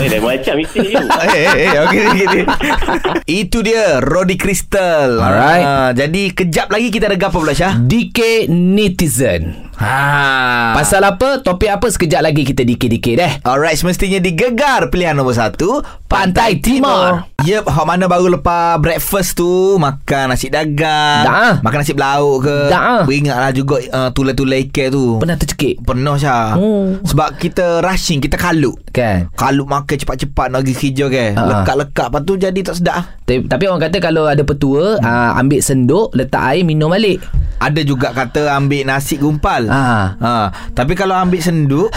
Eh, 0.00 0.08
lain 0.10 0.22
macam 0.22 0.54
you. 0.58 0.68
Eh, 1.22 1.44
eh, 1.46 1.70
eh, 1.70 1.78
okey 1.86 2.02
okey. 2.08 2.42
Itu 3.44 3.62
dia 3.62 4.02
Rodi 4.02 4.34
Crystal. 4.34 5.20
Alright. 5.22 5.64
Ah, 5.64 5.81
jadi 5.90 6.30
kejap 6.30 6.70
lagi 6.70 6.94
kita 6.94 7.10
ada 7.10 7.18
gapo 7.18 7.42
pula 7.42 7.50
Syah? 7.50 7.74
DK 7.82 8.46
Netizen. 8.46 9.71
Ha. 9.82 10.78
Pasal 10.78 11.02
apa? 11.02 11.42
Topik 11.42 11.66
apa 11.66 11.90
sekejap 11.90 12.22
lagi 12.22 12.46
kita 12.46 12.62
dikit-dikit 12.62 13.16
eh. 13.18 13.32
Alright, 13.42 13.74
semestinya 13.74 14.22
digegar 14.22 14.88
pilihan 14.88 15.18
nombor 15.18 15.34
satu 15.34 15.82
Pantai 16.06 16.62
Timur. 16.62 17.26
Yep, 17.42 17.66
hak 17.66 17.86
mana 17.88 18.06
baru 18.06 18.38
lepas 18.38 18.78
breakfast 18.78 19.34
tu 19.34 19.74
Makan 19.74 20.30
nasi 20.30 20.46
dagang 20.46 21.26
Dah, 21.26 21.34
ah. 21.34 21.54
Makan 21.58 21.82
nasi 21.82 21.90
belauk 21.90 22.46
ke 22.46 22.70
Dah, 22.70 23.02
ah. 23.02 23.02
Ingatlah 23.02 23.50
juga 23.50 23.82
uh, 23.82 24.14
tulai-tulai 24.14 24.70
ikan 24.70 24.94
tu 24.94 25.18
Pernah 25.18 25.34
tercekik? 25.34 25.82
Penuh 25.82 26.14
Syah 26.14 26.54
Oh. 26.54 26.94
Sebab 27.02 27.42
kita 27.42 27.82
rushing 27.82 28.22
Kita 28.22 28.38
kalut 28.38 28.78
Kan? 28.94 29.26
Kalut 29.34 29.66
makan 29.66 29.96
cepat-cepat 29.98 30.54
Nak 30.54 30.62
pergi 30.62 30.74
kerja 30.78 31.04
ke 31.10 31.26
Ah, 31.34 31.42
ah. 31.42 31.46
Lekat-lekat 31.50 32.06
Lepas 32.14 32.22
tu 32.22 32.34
jadi 32.38 32.60
tak 32.62 32.76
sedap 32.78 33.02
Tapi, 33.26 33.42
tapi 33.50 33.64
orang 33.66 33.82
kata 33.82 33.98
kalau 33.98 34.30
ada 34.30 34.46
petua, 34.46 34.98
hmm. 34.98 35.06
uh, 35.06 35.30
ambil 35.42 35.60
senduk, 35.62 36.10
letak 36.12 36.42
air, 36.42 36.62
minum 36.62 36.90
balik. 36.90 37.18
Ada 37.62 37.80
juga 37.80 38.10
kata 38.10 38.50
Ambil 38.52 38.82
nasi 38.84 39.14
gumpal 39.14 39.66
Ah. 39.66 40.18
ha. 40.18 40.34
Tapi 40.68 40.92
kalau 40.92 41.14
ambil 41.14 41.38
senduk 41.38 41.94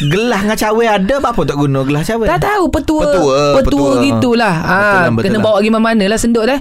Gelas 0.00 0.40
dengan 0.40 0.54
cawe 0.56 0.84
ada 0.92 1.14
Apa 1.20 1.42
tak 1.42 1.56
guna 1.56 1.82
gelas 1.82 2.02
cawe 2.04 2.22
Tak 2.24 2.40
tahu 2.40 2.64
petua. 2.68 3.02
Petua, 3.04 3.38
Petua, 3.56 3.58
petua. 3.58 3.90
gitulah. 4.00 4.54
Betul 4.56 4.68
Ah, 4.68 4.78
lah, 4.80 5.10
betul 5.10 5.22
kena 5.24 5.32
lah. 5.32 5.42
bawa 5.44 5.56
pergi 5.58 5.70
mana 5.72 6.04
lah 6.04 6.18
senduk 6.18 6.44
dah. 6.44 6.58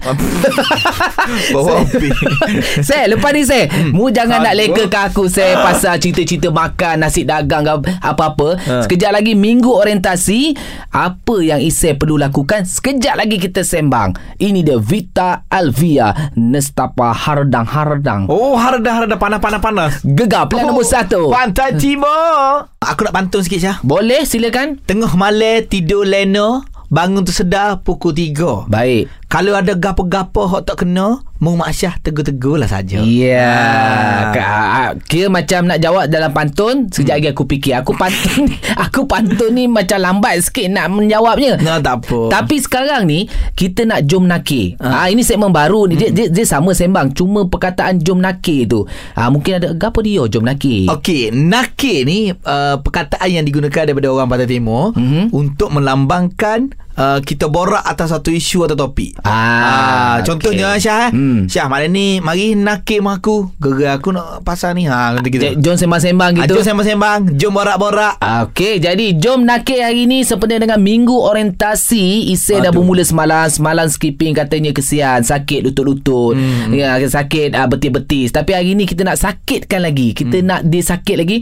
Bawa 1.51 1.71
api 1.83 2.09
Sel, 2.87 3.05
lepas 3.09 3.31
ni 3.31 3.43
Sel 3.43 3.67
hmm. 3.67 3.91
Mu 3.91 4.09
jangan 4.09 4.39
nak 4.39 4.53
Aduh. 4.53 4.61
leka 4.67 4.83
ke 4.87 4.99
aku 5.03 5.23
Sel 5.27 5.53
Pasal 5.55 5.97
cerita-cerita 5.97 6.49
makan 6.49 6.95
Nasi 6.99 7.23
dagang 7.23 7.63
ke 7.63 7.73
apa-apa 7.99 8.49
Ha. 8.59 8.83
Sekejap 8.83 9.11
lagi 9.13 9.33
minggu 9.33 9.69
orientasi 9.69 10.55
Apa 10.89 11.39
yang 11.39 11.59
Isai 11.59 11.93
perlu 11.93 12.15
lakukan 12.15 12.63
Sekejap 12.63 13.15
lagi 13.15 13.37
kita 13.37 13.61
sembang 13.61 14.11
Ini 14.37 14.59
dia 14.61 14.77
Vita 14.77 15.45
Alvia 15.45 16.11
Nestapa 16.33 17.13
Hardang-Hardang 17.13 18.26
Oh 18.27 18.59
harda-harda 18.59 19.15
panas-panas-panas 19.15 20.03
Gegar. 20.03 20.51
Pilihan 20.51 20.67
nombor 20.67 20.83
satu. 20.83 21.31
Pantai 21.31 21.79
Timur. 21.79 22.67
Aku 22.83 23.07
nak 23.07 23.15
pantun 23.15 23.39
sikit 23.39 23.63
Syah. 23.63 23.77
Boleh 23.87 24.27
silakan. 24.27 24.83
Tengah 24.83 25.15
malam 25.15 25.63
tidur 25.63 26.03
leno. 26.03 26.67
Bangun 26.87 27.27
tersedar 27.27 27.83
pukul 27.83 28.15
3 28.15 28.71
Baik 28.71 29.11
Kalau 29.27 29.53
ada 29.53 29.75
gapo-gapo 29.75 30.47
hok 30.47 30.63
tak 30.63 30.87
kena, 30.87 31.19
mu 31.37 31.53
Mak 31.53 31.69
Syah 31.69 31.95
tegur-tegur 31.99 32.55
lah 32.55 32.71
saja. 32.71 33.03
Ya 33.03 33.51
Ah. 33.51 34.31
yeah. 34.31 34.95
Kira 35.03 35.27
macam 35.27 35.67
nak 35.67 35.83
jawab 35.83 36.07
dalam 36.07 36.31
pantun 36.31 36.87
Sekejap 36.87 37.15
lagi 37.19 37.29
aku 37.29 37.43
fikir 37.45 37.75
Aku 37.75 37.91
pantun 37.99 38.47
Aku 38.79 39.03
pantun 39.03 39.51
ni 39.51 39.67
macam 39.67 39.99
lambat 39.99 40.39
sikit 40.41 40.71
nak 40.71 40.87
menjawabnya 40.89 41.59
No, 41.59 41.77
tak 41.77 42.03
apa. 42.03 42.31
Tapi 42.31 42.55
sekarang 42.57 43.03
ni 43.03 43.27
Kita 43.53 43.83
nak 43.83 44.07
jom 44.07 44.25
nakir 44.25 44.79
Ah. 44.79 45.05
ha. 45.05 45.11
Ini 45.11 45.21
segmen 45.21 45.51
baru 45.51 45.91
ni 45.91 45.99
dia, 45.99 46.09
dia, 46.09 46.31
dia 46.31 46.45
sama 46.47 46.71
sembang 46.71 47.11
Cuma 47.11 47.45
perkataan 47.45 47.99
jom 47.99 48.17
nakir 48.17 48.65
tu 48.65 48.87
ha, 49.13 49.27
Mungkin 49.27 49.59
ada 49.59 49.67
Apa 49.75 49.99
dia 49.99 50.23
jom 50.25 50.47
nakir 50.47 50.87
Okey, 50.87 51.35
nakir 51.35 52.07
ni 52.07 52.31
uh, 52.31 52.75
perkataan 52.79 53.27
yang 53.27 53.43
digunakan 53.43 53.83
daripada 53.83 54.07
orang 54.07 54.31
Pantai 54.31 54.47
Timur 54.47 54.95
mm-hmm. 54.95 55.35
untuk 55.35 55.69
melambangkan 55.69 56.71
uh, 56.97 57.19
kita 57.21 57.47
borak 57.47 57.85
atas 57.85 58.11
satu 58.11 58.33
isu 58.33 58.65
atau 58.65 58.75
topik. 58.75 59.15
Ah, 59.23 60.19
contohnya 60.25 60.75
okey. 60.75 60.83
Syah, 60.83 60.97
eh. 61.07 61.11
Hmm. 61.13 61.39
Syah 61.47 61.69
malam 61.69 61.93
ni 61.93 62.19
mari 62.19 62.57
nakir 62.57 62.99
mak 62.99 63.21
aku. 63.23 63.53
Gera 63.61 64.01
aku 64.01 64.11
nak 64.11 64.41
pasal 64.43 64.75
ni. 64.75 64.89
Ha, 64.89 65.15
kata 65.15 65.27
gitu. 65.29 65.43
J- 65.45 65.57
Jom 65.61 65.75
sembang-sembang 65.77 66.31
Ah, 66.33 66.37
gitu 66.43 66.59
Jom 66.59 66.65
sembang-sembang, 66.65 67.19
jom 67.37 67.53
borak-borak. 67.53 68.17
Okey, 68.19 68.81
jadi 68.81 69.05
jom 69.15 69.45
nakir 69.45 69.79
hari 69.79 70.09
ni 70.09 70.25
sempena 70.25 70.57
dengan 70.57 70.81
minggu 70.81 71.13
orientasi. 71.13 72.33
Isai 72.33 72.59
dah 72.59 72.73
bermula 72.73 73.05
semalam. 73.05 73.45
Semalam 73.47 73.87
skipping 73.87 74.33
katanya 74.33 74.73
kesian. 74.73 75.21
Sakit 75.21 75.63
lutut-lutut. 75.69 76.35
Hmm. 76.35 76.73
Ya, 76.73 76.97
sakit 76.97 77.53
uh, 77.53 77.67
betis-betis. 77.69 78.33
Tapi 78.33 78.57
hari 78.57 78.73
ni 78.73 78.89
kita 78.89 79.05
nak 79.05 79.21
sakitkan 79.21 79.85
lagi. 79.85 80.17
Kita 80.17 80.41
hmm. 80.41 80.45
nak 80.45 80.59
dia 80.65 80.81
sakit 80.81 81.15
lagi. 81.15 81.37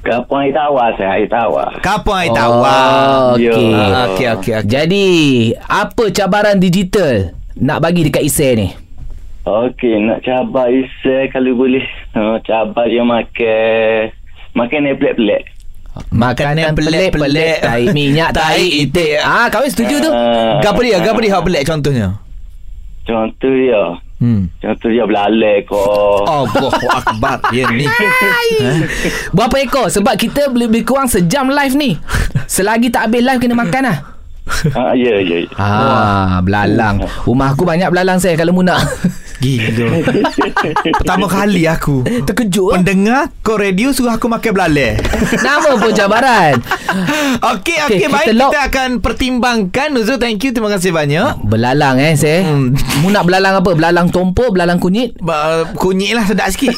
Kapal 0.00 0.48
air 0.48 0.52
tawar 0.52 0.92
saya, 0.96 1.16
air 1.16 1.28
tawar. 1.28 1.72
Kapal 1.80 2.16
air 2.20 2.30
Oh, 2.30 2.36
tawar. 2.36 2.76
okey. 3.36 3.72
Ah, 3.72 4.12
Okey, 4.12 4.26
okey, 4.36 4.52
okey. 4.56 4.68
Jadi, 4.68 5.06
apa 5.56 6.04
cabaran 6.10 6.56
digital 6.56 7.32
nak 7.56 7.80
bagi 7.80 8.04
dekat 8.04 8.20
ISIS 8.22 8.52
ni? 8.56 8.68
Okey, 9.44 10.04
nak 10.04 10.20
cabar 10.20 10.68
isai 10.68 11.32
kalau 11.32 11.56
boleh. 11.56 11.84
Uh, 12.12 12.36
cabar 12.44 12.88
dia 12.88 13.00
makan 13.00 14.12
makan 14.52 14.84
yang 14.84 14.96
pelik-pelik. 14.96 15.42
Makanan 16.08 16.78
pelik-pelik 16.78 17.66
Tai 17.66 17.82
minyak 17.90 18.30
Tai 18.30 18.62
itik 18.62 19.18
Ah, 19.18 19.50
Kau 19.50 19.66
setuju 19.66 19.98
tu 19.98 20.06
Uh, 20.06 20.62
Gapa 20.62 20.78
dia? 20.86 21.02
Gapa 21.02 21.18
dia 21.18 21.34
hak 21.34 21.42
pelik 21.42 21.66
contohnya? 21.66 22.14
Contoh 23.02 23.50
dia. 23.50 23.84
Hmm. 24.20 24.52
Contoh 24.56 24.88
dia 24.88 25.04
belalai 25.04 25.64
kau. 25.64 26.22
Allahu 26.22 26.86
akbar. 26.90 27.40
Ya 27.50 27.64
ni. 27.72 27.88
Berapa 29.30 29.56
ekor 29.58 29.88
Sebab 29.88 30.14
kita 30.14 30.48
lebih 30.48 30.82
kurang 30.82 31.06
sejam 31.06 31.48
live 31.48 31.72
ni 31.72 31.96
Selagi 32.44 32.90
tak 32.90 33.08
habis 33.08 33.22
live 33.22 33.40
Kena 33.40 33.54
makan 33.54 33.82
lah 33.84 33.98
Ah, 34.74 34.92
ya, 34.92 35.16
ya. 35.16 35.40
ya. 35.40 35.48
Ah, 35.54 36.42
belalang 36.42 37.00
Rumah 37.22 37.54
aku 37.54 37.62
banyak 37.62 37.86
belalang 37.86 38.18
saya 38.18 38.34
Kalau 38.34 38.50
mu 38.50 38.60
nak 38.60 38.82
Gila. 39.40 40.04
Pertama 41.00 41.24
kali 41.24 41.64
aku. 41.64 42.04
Terkejut. 42.04 42.76
Pendengar 42.76 43.32
Kau 43.40 43.56
radio 43.56 43.88
suruh 43.88 44.10
aku 44.10 44.26
makan 44.26 44.50
belalai. 44.52 44.98
Nama 45.34 45.68
pun 45.74 45.90
cabaran. 45.90 46.54
Okey 47.40 47.76
Okey, 47.80 47.96
okey 47.96 48.06
baik 48.06 48.26
kita 48.26 48.30
kita, 48.30 48.36
lock. 48.36 48.50
akan 48.68 48.88
pertimbangkan. 49.00 49.86
Nuzul 49.90 50.16
thank 50.16 50.38
you. 50.38 50.50
Terima 50.50 50.68
kasih 50.68 50.90
banyak. 50.90 51.40
Belalang 51.42 51.96
eh 51.96 52.12
saya 52.14 52.42
Hmm. 52.42 52.72
Mu 53.00 53.08
nak 53.08 53.24
belalang 53.24 53.56
apa? 53.56 53.70
Belalang 53.72 54.08
tompo 54.08 54.48
Belalang 54.50 54.76
kunyit? 54.76 55.16
Ba- 55.18 55.64
kunyit 55.72 56.12
lah 56.12 56.24
sedap 56.24 56.48
sikit. 56.48 56.72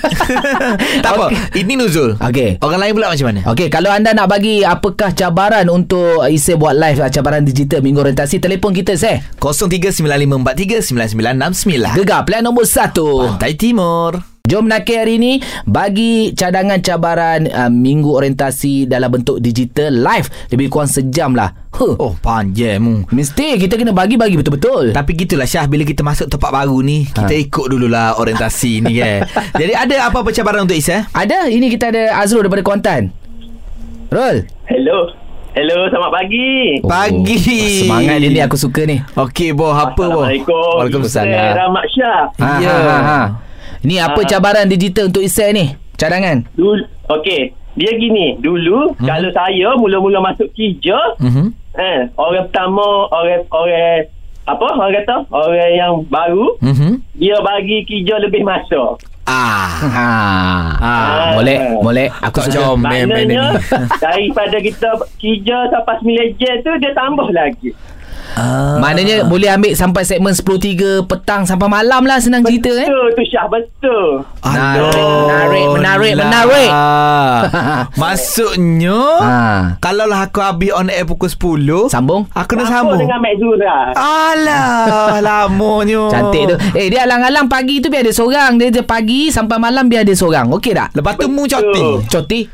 Tak 1.02 1.10
apa. 1.12 1.24
Okey. 1.28 1.60
Ini 1.60 1.72
Nuzul. 1.74 2.14
Okey. 2.16 2.56
Orang 2.58 2.78
lain 2.78 2.92
pula 2.92 3.08
macam 3.08 3.26
mana? 3.26 3.40
Okey, 3.44 3.66
kalau 3.68 3.88
anda 3.88 4.12
nak 4.12 4.28
bagi 4.28 4.62
apakah 4.62 5.10
cabaran 5.12 5.66
untuk 5.66 6.20
Isai 6.24 6.54
buat 6.54 6.72
live 6.72 6.98
ah, 6.98 7.08
cabaran 7.08 7.42
digital 7.42 7.80
minggu 7.80 8.00
orientasi, 8.00 8.38
telefon 8.38 8.70
kita 8.70 8.94
saya. 8.94 9.18
0395439969 9.40 11.94
Gegar 11.94 12.22
pilihan 12.22 12.42
nombor 12.52 12.68
1. 12.68 13.32
Pantai 13.32 13.56
Timur 13.56 14.20
Jom 14.44 14.68
nakir 14.68 15.00
hari 15.00 15.16
ni 15.16 15.40
bagi 15.64 16.36
cadangan 16.36 16.82
cabaran 16.84 17.48
uh, 17.48 17.72
minggu 17.72 18.12
orientasi 18.12 18.84
dalam 18.84 19.08
bentuk 19.08 19.40
digital 19.40 19.88
live 19.88 20.28
lebih 20.52 20.68
kurang 20.68 20.90
sejam 20.90 21.32
lah. 21.32 21.56
Huh. 21.72 21.96
Oh. 21.96 22.12
Panjang 22.20 22.84
mu 22.84 23.08
Mesti 23.08 23.56
kita 23.56 23.80
kena 23.80 23.96
bagi-bagi 23.96 24.36
betul-betul. 24.36 24.92
Tapi 24.92 25.16
gitulah 25.16 25.48
Syah 25.48 25.64
Bila 25.64 25.88
kita 25.88 26.04
masuk 26.04 26.28
tempat 26.28 26.52
baru 26.52 26.84
ni 26.84 27.08
Kita 27.08 27.32
Ha. 27.32 27.40
ikut 27.48 27.64
dululah 27.64 28.20
orientasi 28.20 28.84
ni 28.84 29.00
kan 29.00 29.24
Jadi 29.64 29.72
ada 29.72 30.12
apa-apa 30.12 30.36
cabaran 30.36 30.68
untuk 30.68 30.76
Isa? 30.76 31.08
Ada, 31.16 31.48
ini 31.48 31.72
kita 31.72 31.88
ada 31.88 32.20
Azrul 32.20 32.44
daripada 32.44 32.60
Kuantan. 32.60 33.08
Rol. 34.12 34.44
Hello. 34.68 35.21
Hello, 35.52 35.84
selamat 35.92 36.10
pagi. 36.10 36.80
Pagi. 36.80 37.36
Oh, 37.36 37.68
semangat 37.84 38.16
dia 38.24 38.30
ni 38.32 38.40
aku 38.40 38.56
suka 38.56 38.88
ni. 38.88 39.04
Okey 39.12 39.52
boh 39.52 39.68
apa 39.68 39.92
boh 39.92 40.24
Assalamualaikum. 40.24 40.72
Waalaikumsalam 40.80 41.28
Saya 41.28 41.56
Rahmat 41.60 41.84
Syah. 41.92 42.20
Ha, 42.40 42.48
Ya. 42.56 42.72
ha, 42.72 42.80
ha, 42.80 42.98
ha. 43.04 43.20
Ni 43.84 44.00
apa 44.00 44.16
Ah. 44.16 44.24
cabaran 44.24 44.64
digital 44.64 45.12
untuk 45.12 45.20
Isai 45.20 45.52
ni? 45.52 45.76
Cadangan. 46.00 46.48
Dulu, 46.56 46.80
okey. 47.20 47.52
Dia 47.72 47.92
gini, 47.96 48.36
dulu 48.40 48.96
hmm. 48.96 49.04
kalau 49.04 49.28
saya 49.32 49.68
mula-mula 49.76 50.18
masuk 50.22 50.48
kerja, 50.52 50.96
Mhm. 51.20 51.44
eh, 51.74 52.00
orang 52.16 52.48
pertama, 52.48 52.84
orang 53.08 53.44
orang 53.48 54.08
apa 54.44 54.64
orang 54.72 54.92
kata? 54.98 55.16
Orang 55.28 55.72
yang 55.72 55.92
baru, 56.08 56.56
Mhm. 56.60 57.00
dia 57.16 57.36
bagi 57.40 57.84
kerja 57.84 58.20
lebih 58.20 58.40
masa. 58.40 58.96
Ah 59.24 59.70
Ha. 59.70 60.08
Ah, 60.76 61.30
Boleh, 61.32 61.58
boleh. 61.78 62.08
Aku 62.20 62.38
Tak 62.38 62.44
suka. 62.44 62.54
jom. 62.56 62.78
Mem- 62.80 63.06
Maknanya 63.06 63.54
mem- 63.54 63.88
daripada 63.96 64.56
kita 64.58 64.88
kerja 65.16 65.56
sampai 65.68 65.96
9 66.02 66.34
jam 66.36 66.54
tu 66.60 66.72
dia 66.76 66.92
tambah 66.92 67.28
lagi. 67.30 67.70
Ah. 68.32 68.80
Maknanya 68.80 69.24
boleh 69.24 69.48
ambil 69.48 69.72
sampai 69.72 70.02
segmen 70.02 70.32
10.3 70.32 71.04
petang 71.04 71.44
sampai 71.44 71.68
malam 71.68 72.02
lah 72.02 72.16
senang 72.16 72.42
cerita 72.42 72.72
eh. 72.72 72.88
Betul 72.88 73.08
tu 73.12 73.22
Syah, 73.28 73.46
betul. 73.46 74.24
Menarik, 74.42 75.66
menarik, 75.72 76.12
Alah. 76.12 76.24
menarik. 76.24 76.70
Maksudnya 78.02 79.00
Ha. 79.22 79.36
Kalau 79.78 80.04
lah 80.04 80.26
aku 80.26 80.40
habis 80.40 80.72
on 80.72 80.88
air 80.88 81.04
pukul 81.04 81.28
10 81.28 81.92
Sambung. 81.92 82.26
Aku 82.32 82.56
nak 82.56 82.68
Sambung 82.68 82.96
sambung 82.96 83.00
dengan 83.00 83.18
Mek 83.20 83.34
Zura. 83.38 83.76
Alah 83.94 85.18
Lamanya 85.26 86.10
Cantik 86.10 86.42
tu. 86.48 86.56
Eh 86.74 86.88
dia 86.88 87.04
alang-alang 87.04 87.46
pagi 87.46 87.78
tu 87.78 87.88
biar 87.88 88.02
dia 88.02 88.14
seorang. 88.14 88.56
Dia, 88.56 88.72
dia 88.72 88.82
pagi 88.82 89.28
sampai 89.28 89.56
malam 89.60 89.86
biar 89.86 90.02
dia 90.02 90.16
seorang. 90.16 90.50
Okey 90.52 90.72
tak? 90.72 90.90
Lepas 90.92 91.14
tu 91.16 91.28
mu 91.28 91.44
coti 91.44 91.84
Coti 92.08 92.40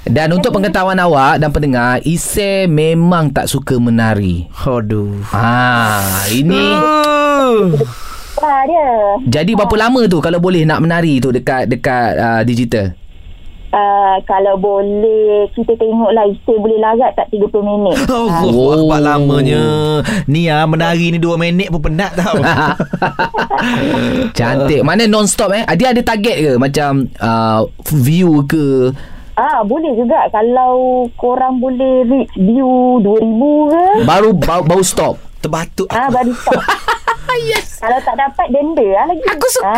Dan 0.02 0.35
untuk 0.35 0.59
pengetahuan 0.59 0.99
awak 0.99 1.38
dan 1.38 1.54
pendengar, 1.54 2.02
Ise 2.02 2.66
memang 2.66 3.30
tak 3.30 3.47
suka 3.47 3.78
menari. 3.78 4.50
Aduh 4.66 5.23
Ha, 5.30 6.26
ini 6.35 6.75
apa 8.42 8.66
dia? 8.66 8.90
jadi 9.30 9.54
berapa 9.54 9.71
lama 9.78 10.02
tu 10.11 10.18
kalau 10.18 10.42
boleh 10.42 10.66
nak 10.66 10.82
menari 10.82 11.23
tu 11.23 11.30
dekat 11.30 11.71
dekat 11.71 12.18
uh, 12.18 12.42
digital? 12.42 12.99
Uh, 13.73 14.21
kalau 14.28 14.61
boleh 14.61 15.49
kita 15.56 15.73
tengoklah 15.80 16.28
Isyik 16.28 16.61
boleh 16.61 16.76
larat 16.76 17.16
tak 17.16 17.32
30 17.32 17.49
minit. 17.64 17.97
Allah 18.11 18.44
Oh. 18.44 18.85
oh. 18.85 18.99
lamanya 19.00 19.64
Ni 20.28 20.44
ah 20.52 20.68
menari 20.68 21.09
ni 21.09 21.16
2 21.16 21.40
minit 21.40 21.73
pun 21.73 21.80
penat 21.80 22.12
tau 22.12 22.37
Cantik. 24.37 24.85
Mana 24.85 25.09
non-stop 25.09 25.56
eh? 25.56 25.64
Dia 25.78 25.97
ada 25.97 26.02
target 26.04 26.37
ke 26.37 26.52
macam 26.61 27.09
uh, 27.16 27.64
view 27.88 28.44
ke? 28.44 28.92
Ah, 29.32 29.64
boleh 29.64 29.96
juga 29.96 30.28
kalau 30.28 31.08
korang 31.16 31.56
boleh 31.56 32.04
reach 32.04 32.32
view 32.36 33.00
2000 33.00 33.72
ke. 33.72 33.84
Baru 34.04 34.30
baru, 34.36 34.62
baru 34.62 34.84
stop. 34.84 35.16
Terbatuk 35.40 35.88
Ah, 35.88 36.06
baru 36.06 36.30
stop. 36.30 36.60
yes. 37.48 37.80
Kalau 37.80 37.98
tak 37.98 38.14
dapat 38.14 38.46
denda 38.52 38.86
lah 38.92 39.04
lagi. 39.08 39.24
Aku 39.24 39.46
suka. 39.48 39.74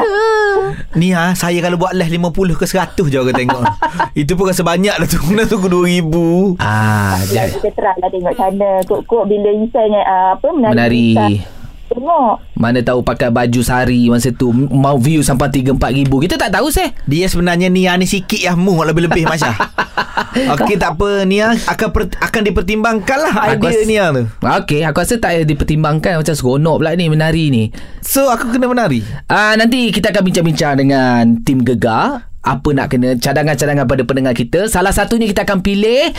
Ni 0.93 1.15
ah 1.15 1.33
saya 1.33 1.63
kalau 1.63 1.79
buat 1.79 1.95
live 1.95 2.11
50 2.13 2.61
ke 2.61 2.67
100 2.67 2.99
je 3.09 3.17
orang 3.17 3.33
tengok 3.33 3.63
Itu 4.21 4.35
pun 4.35 4.47
rasa 4.47 4.63
banyak 4.63 4.95
dah 4.95 5.09
tu 5.09 5.19
Nak 5.27 5.47
tunggu 5.47 5.67
2000 5.67 6.61
Ah, 6.61 7.19
jadi 7.25 7.51
kita 7.51 7.71
try 7.73 7.97
lah 7.99 8.11
tengok 8.11 8.35
sana 8.35 8.71
Kok-kok 8.85 9.25
bila 9.25 9.51
Isa 9.51 9.81
ni 9.83 9.99
uh, 9.99 10.37
apa 10.37 10.47
menari, 10.51 10.75
menari. 10.75 11.09
Isa. 11.11 11.64
Tengok. 11.95 12.35
Mana 12.59 12.83
tahu 12.83 13.01
pakai 13.01 13.31
baju 13.31 13.61
sari 13.63 14.11
masa 14.11 14.35
tu. 14.35 14.51
Mau 14.53 14.99
view 14.99 15.23
sampai 15.23 15.47
3 15.49 15.79
4 15.79 15.95
ribu. 15.95 16.19
Kita 16.19 16.35
tak 16.35 16.51
tahu 16.51 16.69
seh. 16.69 16.91
Dia 17.07 17.31
sebenarnya 17.31 17.71
Nia 17.71 17.95
ni 17.95 18.05
sikit 18.05 18.37
ya 18.37 18.59
Mu 18.59 18.83
lebih-lebih 18.83 19.25
Masya 19.25 19.55
Okey 20.59 20.75
tak 20.75 20.99
apa 20.99 21.23
Nia. 21.23 21.55
Akan 21.71 21.95
per, 21.95 22.11
akan 22.11 22.41
dipertimbangkan 22.43 23.19
lah 23.23 23.35
Aku 23.55 23.71
idea 23.71 23.79
ras- 23.79 23.87
Nia 23.87 24.05
tu. 24.11 24.23
Okey, 24.43 24.81
aku 24.83 24.99
rasa 24.99 25.15
tak 25.17 25.39
payah 25.39 25.47
dipertimbangkan. 25.47 26.19
Macam 26.19 26.35
seronok 26.35 26.77
pula 26.83 26.99
ni 26.99 27.07
menari 27.07 27.55
ni. 27.55 27.65
So 28.03 28.27
aku 28.27 28.51
kena 28.51 28.67
menari? 28.67 29.07
Ah 29.31 29.55
nanti 29.55 29.95
kita 29.95 30.11
akan 30.11 30.23
bincang-bincang 30.27 30.75
dengan 30.75 31.39
tim 31.47 31.63
Gegar 31.63 32.34
apa 32.45 32.69
nak 32.77 32.93
kena 32.93 33.17
cadangan-cadangan 33.17 33.89
pada 33.89 34.03
pendengar 34.05 34.37
kita. 34.37 34.69
Salah 34.69 34.93
satunya 34.93 35.25
kita 35.25 35.49
akan 35.49 35.65
pilih 35.65 36.13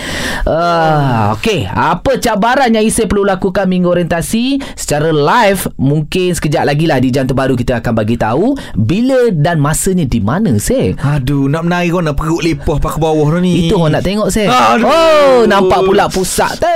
uh, 0.50 1.38
okey, 1.38 1.70
apa 1.70 2.18
cabaran 2.18 2.74
yang 2.74 2.86
Isai 2.86 3.06
perlu 3.06 3.26
lakukan 3.26 3.70
minggu 3.70 3.90
orientasi 3.90 4.58
secara 4.74 5.14
live 5.14 5.70
mungkin 5.78 6.34
sekejap 6.34 6.66
lagi 6.66 6.90
lah 6.90 6.98
di 6.98 7.14
jam 7.14 7.30
terbaru 7.30 7.54
kita 7.54 7.82
akan 7.82 7.94
bagi 7.94 8.18
tahu 8.18 8.58
bila 8.74 9.30
dan 9.30 9.62
masanya 9.62 10.10
di 10.10 10.20
mana 10.20 10.58
seh. 10.58 10.98
Aduh 10.98 11.46
nak 11.46 11.70
menari 11.70 11.94
kau 11.94 12.02
nak 12.02 12.18
perut 12.18 12.42
lepoh 12.42 12.82
pakai 12.82 13.00
bawah 13.00 13.38
ni 13.38 13.70
Itu 13.70 13.78
orang 13.78 14.02
nak 14.02 14.04
tengok. 14.04 14.28
Aduh. 14.34 14.90
Oh, 14.90 15.38
nampak 15.46 15.86
pula 15.86 16.10
pusat 16.10 16.58
tu. 16.58 16.66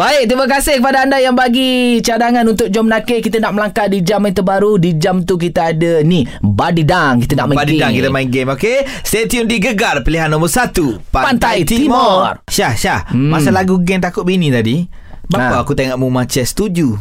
Baik, 0.00 0.22
terima 0.30 0.46
kasih 0.48 0.80
kepada 0.80 1.04
anda 1.04 1.20
yang 1.20 1.36
bagi 1.36 2.00
cadangan 2.00 2.44
untuk 2.48 2.72
Jom 2.72 2.88
Nakir. 2.88 3.20
Kita 3.20 3.42
nak 3.42 3.52
melangkah 3.56 3.86
di 3.90 4.00
jam 4.00 4.24
yang 4.24 4.34
terbaru. 4.34 4.80
Di 4.80 4.96
jam 4.96 5.22
tu 5.26 5.36
kita 5.36 5.74
ada 5.74 6.00
ni, 6.00 6.24
Badidang. 6.40 7.20
Kita 7.22 7.36
nak 7.36 7.49
main 7.50 7.58
Padi 7.58 7.76
game. 7.76 7.92
kita 7.92 8.08
main 8.08 8.26
game 8.26 8.48
okay? 8.48 8.86
Stay 9.02 9.26
tune 9.26 9.44
di 9.44 9.58
Gegar 9.58 10.00
Pilihan 10.00 10.26
nombor 10.26 10.46
1 10.46 10.70
Pantai 11.08 11.62
Timur. 11.64 12.38
Syah 12.46 12.72
Syah 12.72 13.00
Hmm. 13.08 13.28
Masa 13.28 13.50
lagu 13.50 13.76
Geng 13.78 13.98
Takut 13.98 14.22
Bini 14.22 14.48
tadi 14.48 14.86
Bapa 15.26 15.52
Ha. 15.52 15.62
aku 15.62 15.74
tengok 15.74 15.96
mu 15.96 16.08
macam 16.08 16.40
setuju 16.40 16.94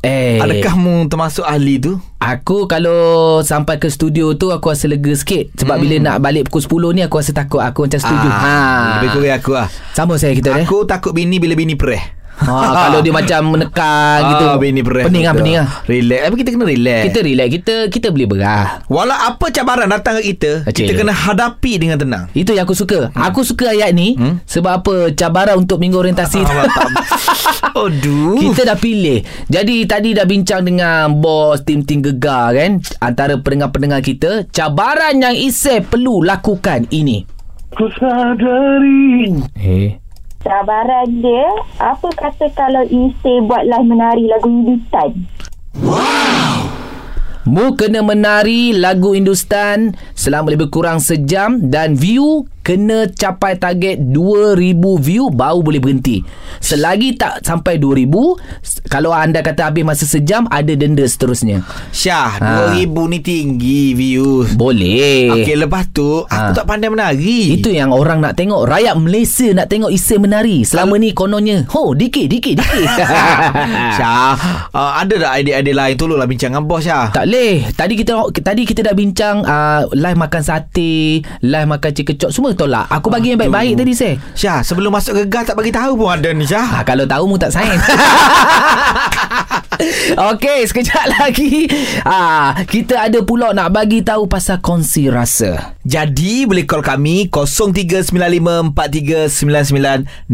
Eh, 0.00 0.38
Adakah 0.38 0.74
mu 0.76 0.94
termasuk 1.04 1.42
ahli 1.42 1.82
tu? 1.82 1.98
Aku 2.16 2.70
kalau 2.70 2.94
sampai 3.42 3.74
ke 3.76 3.86
studio 3.86 4.32
tu 4.32 4.48
aku 4.48 4.70
rasa 4.70 4.86
lega 4.86 5.10
sikit 5.10 5.50
sebab 5.56 5.74
hmm. 5.74 5.82
bila 5.82 5.94
nak 6.00 6.16
balik 6.20 6.46
pukul 6.46 6.94
10 6.94 6.94
ni 6.94 7.02
aku 7.02 7.18
rasa 7.18 7.34
takut 7.34 7.58
aku 7.58 7.84
macam 7.84 7.98
setuju. 7.98 8.28
Ah, 8.28 9.02
Lebih 9.02 9.08
kurang 9.12 9.34
aku 9.34 9.50
lah 9.52 9.66
Sama 9.92 10.14
saya 10.14 10.30
kita 10.32 10.54
eh. 10.54 10.62
Aku 10.62 10.86
takut 10.86 11.10
bini 11.10 11.36
bila 11.36 11.52
bini 11.52 11.74
perih 11.74 11.98
Ha, 12.36 12.52
kalau 12.88 13.00
dia 13.00 13.16
macam 13.16 13.56
menekan 13.56 14.18
gitu. 14.28 14.44
Ah, 14.44 14.56
bini 14.60 14.84
Pening 14.84 15.24
lah, 15.24 15.32
betul. 15.32 15.40
pening 15.40 15.56
lah. 15.56 15.68
Relax 15.88 16.20
Tapi 16.20 16.36
kita 16.36 16.50
kena 16.52 16.64
relax 16.68 17.00
Kita 17.08 17.18
relax, 17.24 17.48
kita 17.48 17.74
kita 17.88 18.06
boleh 18.12 18.28
berah. 18.28 18.66
Walau 18.92 19.16
apa 19.16 19.46
cabaran 19.48 19.88
datang 19.88 20.20
ke 20.20 20.36
kita 20.36 20.50
Acik. 20.68 20.84
Kita 20.84 20.92
kena 21.00 21.16
hadapi 21.16 21.72
dengan 21.80 21.96
tenang 21.96 22.24
Itu 22.36 22.52
yang 22.52 22.68
aku 22.68 22.76
suka. 22.76 23.08
Hmm. 23.08 23.24
Aku 23.32 23.40
suka 23.40 23.72
ayat 23.72 23.96
ni 23.96 24.20
hmm? 24.20 24.44
sebab 24.44 24.84
apa? 24.84 24.94
Cabaran 25.16 25.64
untuk 25.64 25.80
minggu 25.80 25.96
orientasi. 25.96 26.44
Aduh 27.76 28.40
Kita 28.40 28.72
dah 28.72 28.78
pilih 28.78 29.20
Jadi 29.48 29.84
tadi 29.84 30.16
dah 30.16 30.24
bincang 30.24 30.64
dengan 30.64 31.12
Bos 31.16 31.64
tim-tim 31.64 32.00
gegar 32.00 32.56
kan 32.56 32.80
Antara 33.00 33.36
pendengar-pendengar 33.40 34.00
kita 34.00 34.48
Cabaran 34.48 35.20
yang 35.20 35.36
Isai 35.36 35.84
perlu 35.84 36.24
lakukan 36.24 36.88
ini 36.92 37.24
Ku 37.76 37.86
sadari 37.96 39.36
Eh 39.56 40.05
Cabaran 40.46 41.10
dia 41.26 41.50
Apa 41.82 42.06
kata 42.14 42.46
kalau 42.54 42.86
Isyik 42.86 43.50
buat 43.50 43.66
live 43.66 43.90
menari 43.90 44.30
lagu 44.30 44.46
Ibitan 44.46 45.26
Mu 47.46 47.72
kena 47.72 48.02
menari 48.02 48.74
lagu 48.74 49.12
Hindustan 49.12 49.94
selama 50.12 50.50
lebih 50.50 50.66
kurang 50.68 50.98
sejam 50.98 51.62
dan 51.62 51.94
view 51.94 52.42
kena 52.60 53.06
capai 53.08 53.54
target 53.54 54.02
2000 54.02 54.58
view 54.98 55.30
baru 55.30 55.62
boleh 55.62 55.78
berhenti. 55.78 56.26
Selagi 56.58 57.14
tak 57.14 57.38
sampai 57.40 57.78
2000, 57.78 58.10
s- 58.58 58.82
kalau 58.84 59.14
anda 59.14 59.38
kata 59.38 59.70
habis 59.70 59.86
masa 59.86 60.02
sejam 60.02 60.50
ada 60.50 60.74
denda 60.74 61.06
seterusnya. 61.06 61.62
Syah 61.88 62.34
Ha. 62.36 62.74
2000 62.74 62.82
ni 63.06 63.18
tinggi 63.20 63.94
views 63.94 64.50
Boleh. 64.52 65.30
Okey 65.32 65.54
lepas 65.56 65.86
tu 65.88 66.26
Aku 66.26 66.50
Ha. 66.50 66.52
tak 66.52 66.66
pandai 66.66 66.90
menari 66.90 67.54
Itu 67.54 67.70
yang 67.70 67.90
orang 67.90 68.18
nak 68.18 68.34
tengok 68.34 68.66
Rakyat 68.66 68.94
Malaysia 68.96 69.46
nak 69.52 69.66
tengok 69.66 69.88
Isai 69.88 70.18
menari 70.18 70.62
Selama 70.62 70.96
ni 70.96 71.12
kononnya 71.12 71.62
Ho 71.70 71.92
dikit 71.92 72.26
dikit 72.26 72.58
dikit 72.58 72.86
Syah 73.96 74.34
uh, 74.68 74.92
Ada 74.96 75.14
tak 75.18 75.32
idea-idea 75.38 75.74
lain 75.76 75.94
Tolonglah 75.94 76.26
bincang 76.26 76.50
dengan 76.50 76.64
bos 76.64 76.82
Syah 76.82 77.08
Tak 77.10 77.24
boleh 77.24 77.35
Tadi 77.74 77.94
kita 77.98 78.12
tadi 78.40 78.62
kita 78.62 78.80
dah 78.86 78.94
bincang 78.94 79.42
uh, 79.42 79.90
Live 79.90 80.18
makan 80.20 80.42
sate 80.42 81.20
Live 81.42 81.68
makan 81.68 81.90
chicken 81.90 82.16
chop 82.16 82.30
Semua 82.30 82.54
tolak 82.54 82.86
Aku 82.88 83.10
bagi 83.10 83.34
yang 83.34 83.40
baik-baik 83.40 83.74
tadi 83.80 83.92
saya 83.92 84.14
Syah 84.38 84.60
sebelum 84.62 84.94
masuk 84.94 85.18
gegar 85.18 85.42
Tak 85.44 85.58
bagi 85.58 85.74
tahu 85.74 85.98
pun 85.98 86.14
ada 86.14 86.30
ni 86.30 86.46
Syah 86.46 86.76
Ha, 86.76 86.84
kalau 86.84 87.08
tahu 87.08 87.24
mu 87.30 87.36
tak 87.38 87.54
sayang. 87.54 87.78
Okey, 90.34 90.66
sekejap 90.66 91.20
lagi. 91.20 91.68
Ah, 92.04 92.56
kita 92.64 93.08
ada 93.08 93.22
pula 93.22 93.52
nak 93.52 93.72
bagi 93.72 94.00
tahu 94.02 94.28
pasal 94.28 94.60
kongsi 94.60 95.08
rasa. 95.12 95.75
Jadi 95.86 96.50
boleh 96.50 96.66
call 96.66 96.82
kami 96.82 97.30
0395439969 97.30 100.26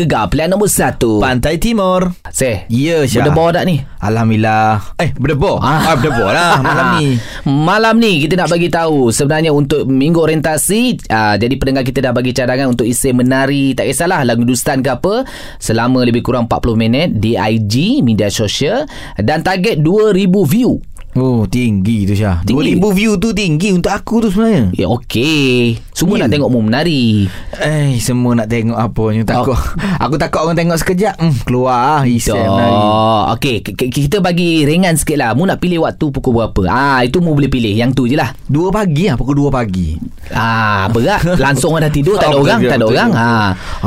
Gegar 0.00 0.32
pilihan 0.32 0.48
nombor 0.48 0.72
satu. 0.72 1.20
Pantai 1.20 1.60
Timur 1.60 2.16
Seh. 2.32 2.64
Ya 2.72 3.04
Syah 3.04 3.28
Berdebar 3.28 3.52
tak 3.52 3.68
ni? 3.68 3.84
Alhamdulillah 4.00 4.96
Eh 4.96 5.12
berdebar 5.20 5.60
Ah. 5.60 5.92
ah. 5.92 6.00
Berdebar 6.00 6.32
lah 6.32 6.52
malam 6.64 6.96
ni 6.96 7.20
Malam 7.44 8.00
ni 8.00 8.24
kita 8.24 8.40
nak 8.40 8.48
bagi 8.48 8.72
tahu 8.72 9.12
sebenarnya 9.12 9.52
untuk 9.52 9.84
minggu 9.84 10.16
orientasi 10.16 11.12
uh, 11.12 11.36
jadi 11.36 11.52
pendengar 11.60 11.84
kita 11.84 12.08
dah 12.08 12.16
bagi 12.16 12.32
cadangan 12.32 12.72
untuk 12.72 12.88
isi 12.88 13.12
menari 13.12 13.76
tak 13.76 13.84
kisahlah 13.84 14.24
lagu 14.24 14.48
Hindustan 14.48 14.80
ke 14.80 14.96
apa 14.96 15.28
selama 15.60 16.08
lebih 16.08 16.24
kurang 16.24 16.48
40 16.48 16.72
minit 16.72 17.20
di 17.20 17.36
IG 17.36 18.00
media 18.00 18.32
sosial 18.32 18.88
dan 19.20 19.44
target 19.44 19.84
2000 19.84 20.24
view. 20.48 20.80
Oh 21.18 21.42
tinggi 21.44 22.06
tu 22.06 22.14
Syah 22.14 22.46
Tinggi. 22.46 22.78
2000 22.78 22.94
view 22.94 23.12
tu 23.18 23.34
tinggi 23.34 23.74
untuk 23.74 23.90
aku 23.90 24.22
tu 24.22 24.28
sebenarnya 24.30 24.70
Ya 24.72 24.86
okey. 24.88 25.82
Semua 25.90 26.14
Ya. 26.14 26.24
nak 26.24 26.30
tengok 26.30 26.46
mu 26.48 26.62
menari. 26.62 27.26
Eh 27.52 27.98
semua 27.98 28.38
nak 28.38 28.46
tengok 28.46 28.78
apa 28.78 29.02
ni 29.10 29.26
takut 29.26 29.58
Aku 30.04 30.14
takut 30.14 30.40
orang 30.40 30.54
tengok 30.54 30.78
sekejap 30.78 31.18
hmm, 31.18 31.42
Keluar 31.42 32.06
lah 32.38 32.46
menari 32.46 32.78
Oh, 32.78 33.22
okey, 33.34 33.56
kita 33.66 34.22
bagi 34.22 34.62
ringan 34.62 34.94
sikit 34.94 35.18
lah. 35.18 35.34
Mu 35.34 35.42
nak 35.42 35.58
pilih 35.58 35.82
waktu 35.82 36.06
pukul 36.06 36.38
berapa? 36.38 36.62
Ah, 36.70 37.00
itu 37.02 37.18
mu 37.18 37.34
boleh 37.34 37.50
pilih. 37.50 37.74
Yang 37.74 37.90
tu 37.92 38.02
je 38.06 38.14
lah. 38.14 38.30
Dua 38.46 38.70
pagi 38.70 39.10
lah 39.10 39.18
Pukul 39.18 39.34
dua 39.34 39.50
pagi 39.50 39.98
Ah, 40.30 40.86
berat. 40.88 41.24
Langsung 41.34 41.74
orang 41.74 41.90
dah 41.90 41.92
tidur, 41.92 42.14
tak 42.14 42.30
ada 42.30 42.36
Oh, 42.36 42.46
orang, 42.46 42.60
tak 42.62 42.78
ada 42.78 42.86
orang. 42.86 43.10
Ha. 43.10 43.28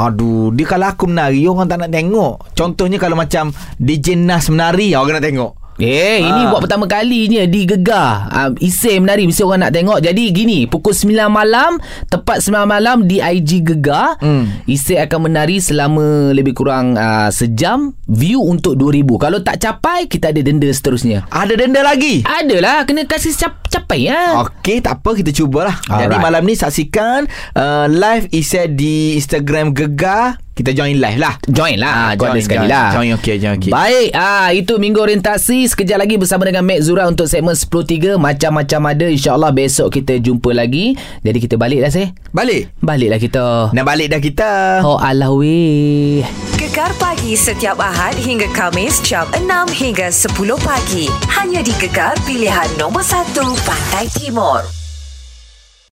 Aduh 0.01 0.51
Dia 0.51 0.65
kalau 0.65 0.89
aku 0.89 1.07
menari 1.07 1.45
Orang 1.45 1.69
tak 1.69 1.79
nak 1.79 1.89
tengok 1.89 2.51
Contohnya 2.51 2.97
kalau 2.97 3.15
macam 3.15 3.49
DJ 3.77 4.17
Nas 4.17 4.49
menari 4.49 4.91
Orang 4.91 5.15
nak 5.15 5.23
tengok 5.23 5.60
Eh, 5.81 6.21
ini 6.21 6.41
Ah. 6.41 6.47
buat 6.47 6.61
pertama 6.61 6.85
kalinya 6.85 7.41
di 7.43 7.65
Gegar. 7.65 8.29
Um, 8.29 8.53
Isai 8.61 8.97
menari 8.97 9.25
mesti 9.25 9.41
orang 9.41 9.65
nak 9.65 9.73
tengok. 9.73 9.97
Jadi 9.99 10.29
gini, 10.29 10.59
pukul 10.63 10.93
9 10.93 11.25
malam, 11.27 11.81
tepat 12.05 12.37
9 12.39 12.63
malam 12.63 12.97
di 13.03 13.17
IG 13.17 13.65
Gegar, 13.65 14.21
Hmm. 14.21 14.61
Isai 14.63 15.01
akan 15.01 15.25
menari 15.25 15.57
selama 15.57 16.29
lebih 16.31 16.53
kurang 16.53 16.93
uh, 16.93 17.27
sejam, 17.27 17.97
view 18.05 18.37
untuk 18.39 18.77
2000. 18.77 19.17
Kalau 19.17 19.41
tak 19.41 19.57
capai, 19.57 20.05
kita 20.05 20.29
ada 20.29 20.39
denda 20.39 20.69
seterusnya. 20.69 21.25
Ada 21.27 21.57
denda 21.57 21.81
lagi. 21.81 22.21
Adalah, 22.21 22.85
kena 22.85 23.03
kasih 23.03 23.33
cap- 23.33 23.65
capai 23.65 24.05
ya. 24.05 24.37
Okey, 24.39 24.79
tak 24.79 25.01
apa 25.01 25.17
kita 25.17 25.33
cubalah. 25.33 25.81
Jadi 25.81 26.05
Alright. 26.07 26.21
malam 26.21 26.45
ni 26.45 26.53
saksikan 26.53 27.25
uh, 27.53 27.89
live 27.89 28.29
Isai 28.29 28.69
di 28.69 29.17
Instagram 29.17 29.73
Gegar. 29.73 30.37
Kita 30.51 30.75
join 30.75 30.99
live 30.99 31.15
lah. 31.15 31.39
Join 31.47 31.79
lah. 31.79 31.93
Ah, 31.93 32.11
Kau 32.19 32.27
ada 32.27 32.35
join, 32.35 32.43
sekali 32.43 32.67
join. 32.67 32.75
lah. 32.75 32.87
Join, 32.91 33.09
okey, 33.15 33.35
join, 33.39 33.55
okey. 33.55 33.71
Baik, 33.71 34.09
ah 34.11 34.51
itu 34.51 34.75
minggu 34.75 34.99
orientasi 34.99 35.63
sekejap 35.65 35.95
lagi 35.97 36.19
bersama 36.19 36.43
dengan 36.43 36.67
Mek 36.67 36.83
Zura 36.83 37.07
untuk 37.07 37.23
segmen 37.25 37.55
10.3 37.55 38.19
macam-macam 38.19 38.81
ada 38.85 39.05
insyaallah 39.07 39.49
besok 39.49 39.95
kita 39.95 40.19
jumpa 40.19 40.51
lagi. 40.51 40.99
Jadi 41.21 41.37
kita 41.39 41.55
balik 41.55 41.81
dah 41.81 41.89
seh. 41.89 42.11
Balik. 42.31 42.67
Baliklah 42.77 43.15
kita. 43.17 43.45
Nak 43.71 43.85
balik 43.85 44.11
dah 44.11 44.19
kita. 44.19 44.51
Oh 44.83 44.99
alah 44.99 45.31
weh. 45.31 46.19
Gegar 46.55 46.91
pagi 46.95 47.33
setiap 47.33 47.79
Ahad 47.79 48.19
hingga 48.19 48.51
Kamis 48.51 48.99
jam 49.01 49.31
6 49.31 49.47
hingga 49.71 50.11
10 50.11 50.35
pagi. 50.59 51.07
Hanya 51.31 51.63
di 51.63 51.71
Gegar 51.79 52.19
pilihan 52.27 52.67
nombor 52.75 53.01
1 53.01 53.33
Pantai 53.63 54.11
Timur. 54.11 54.80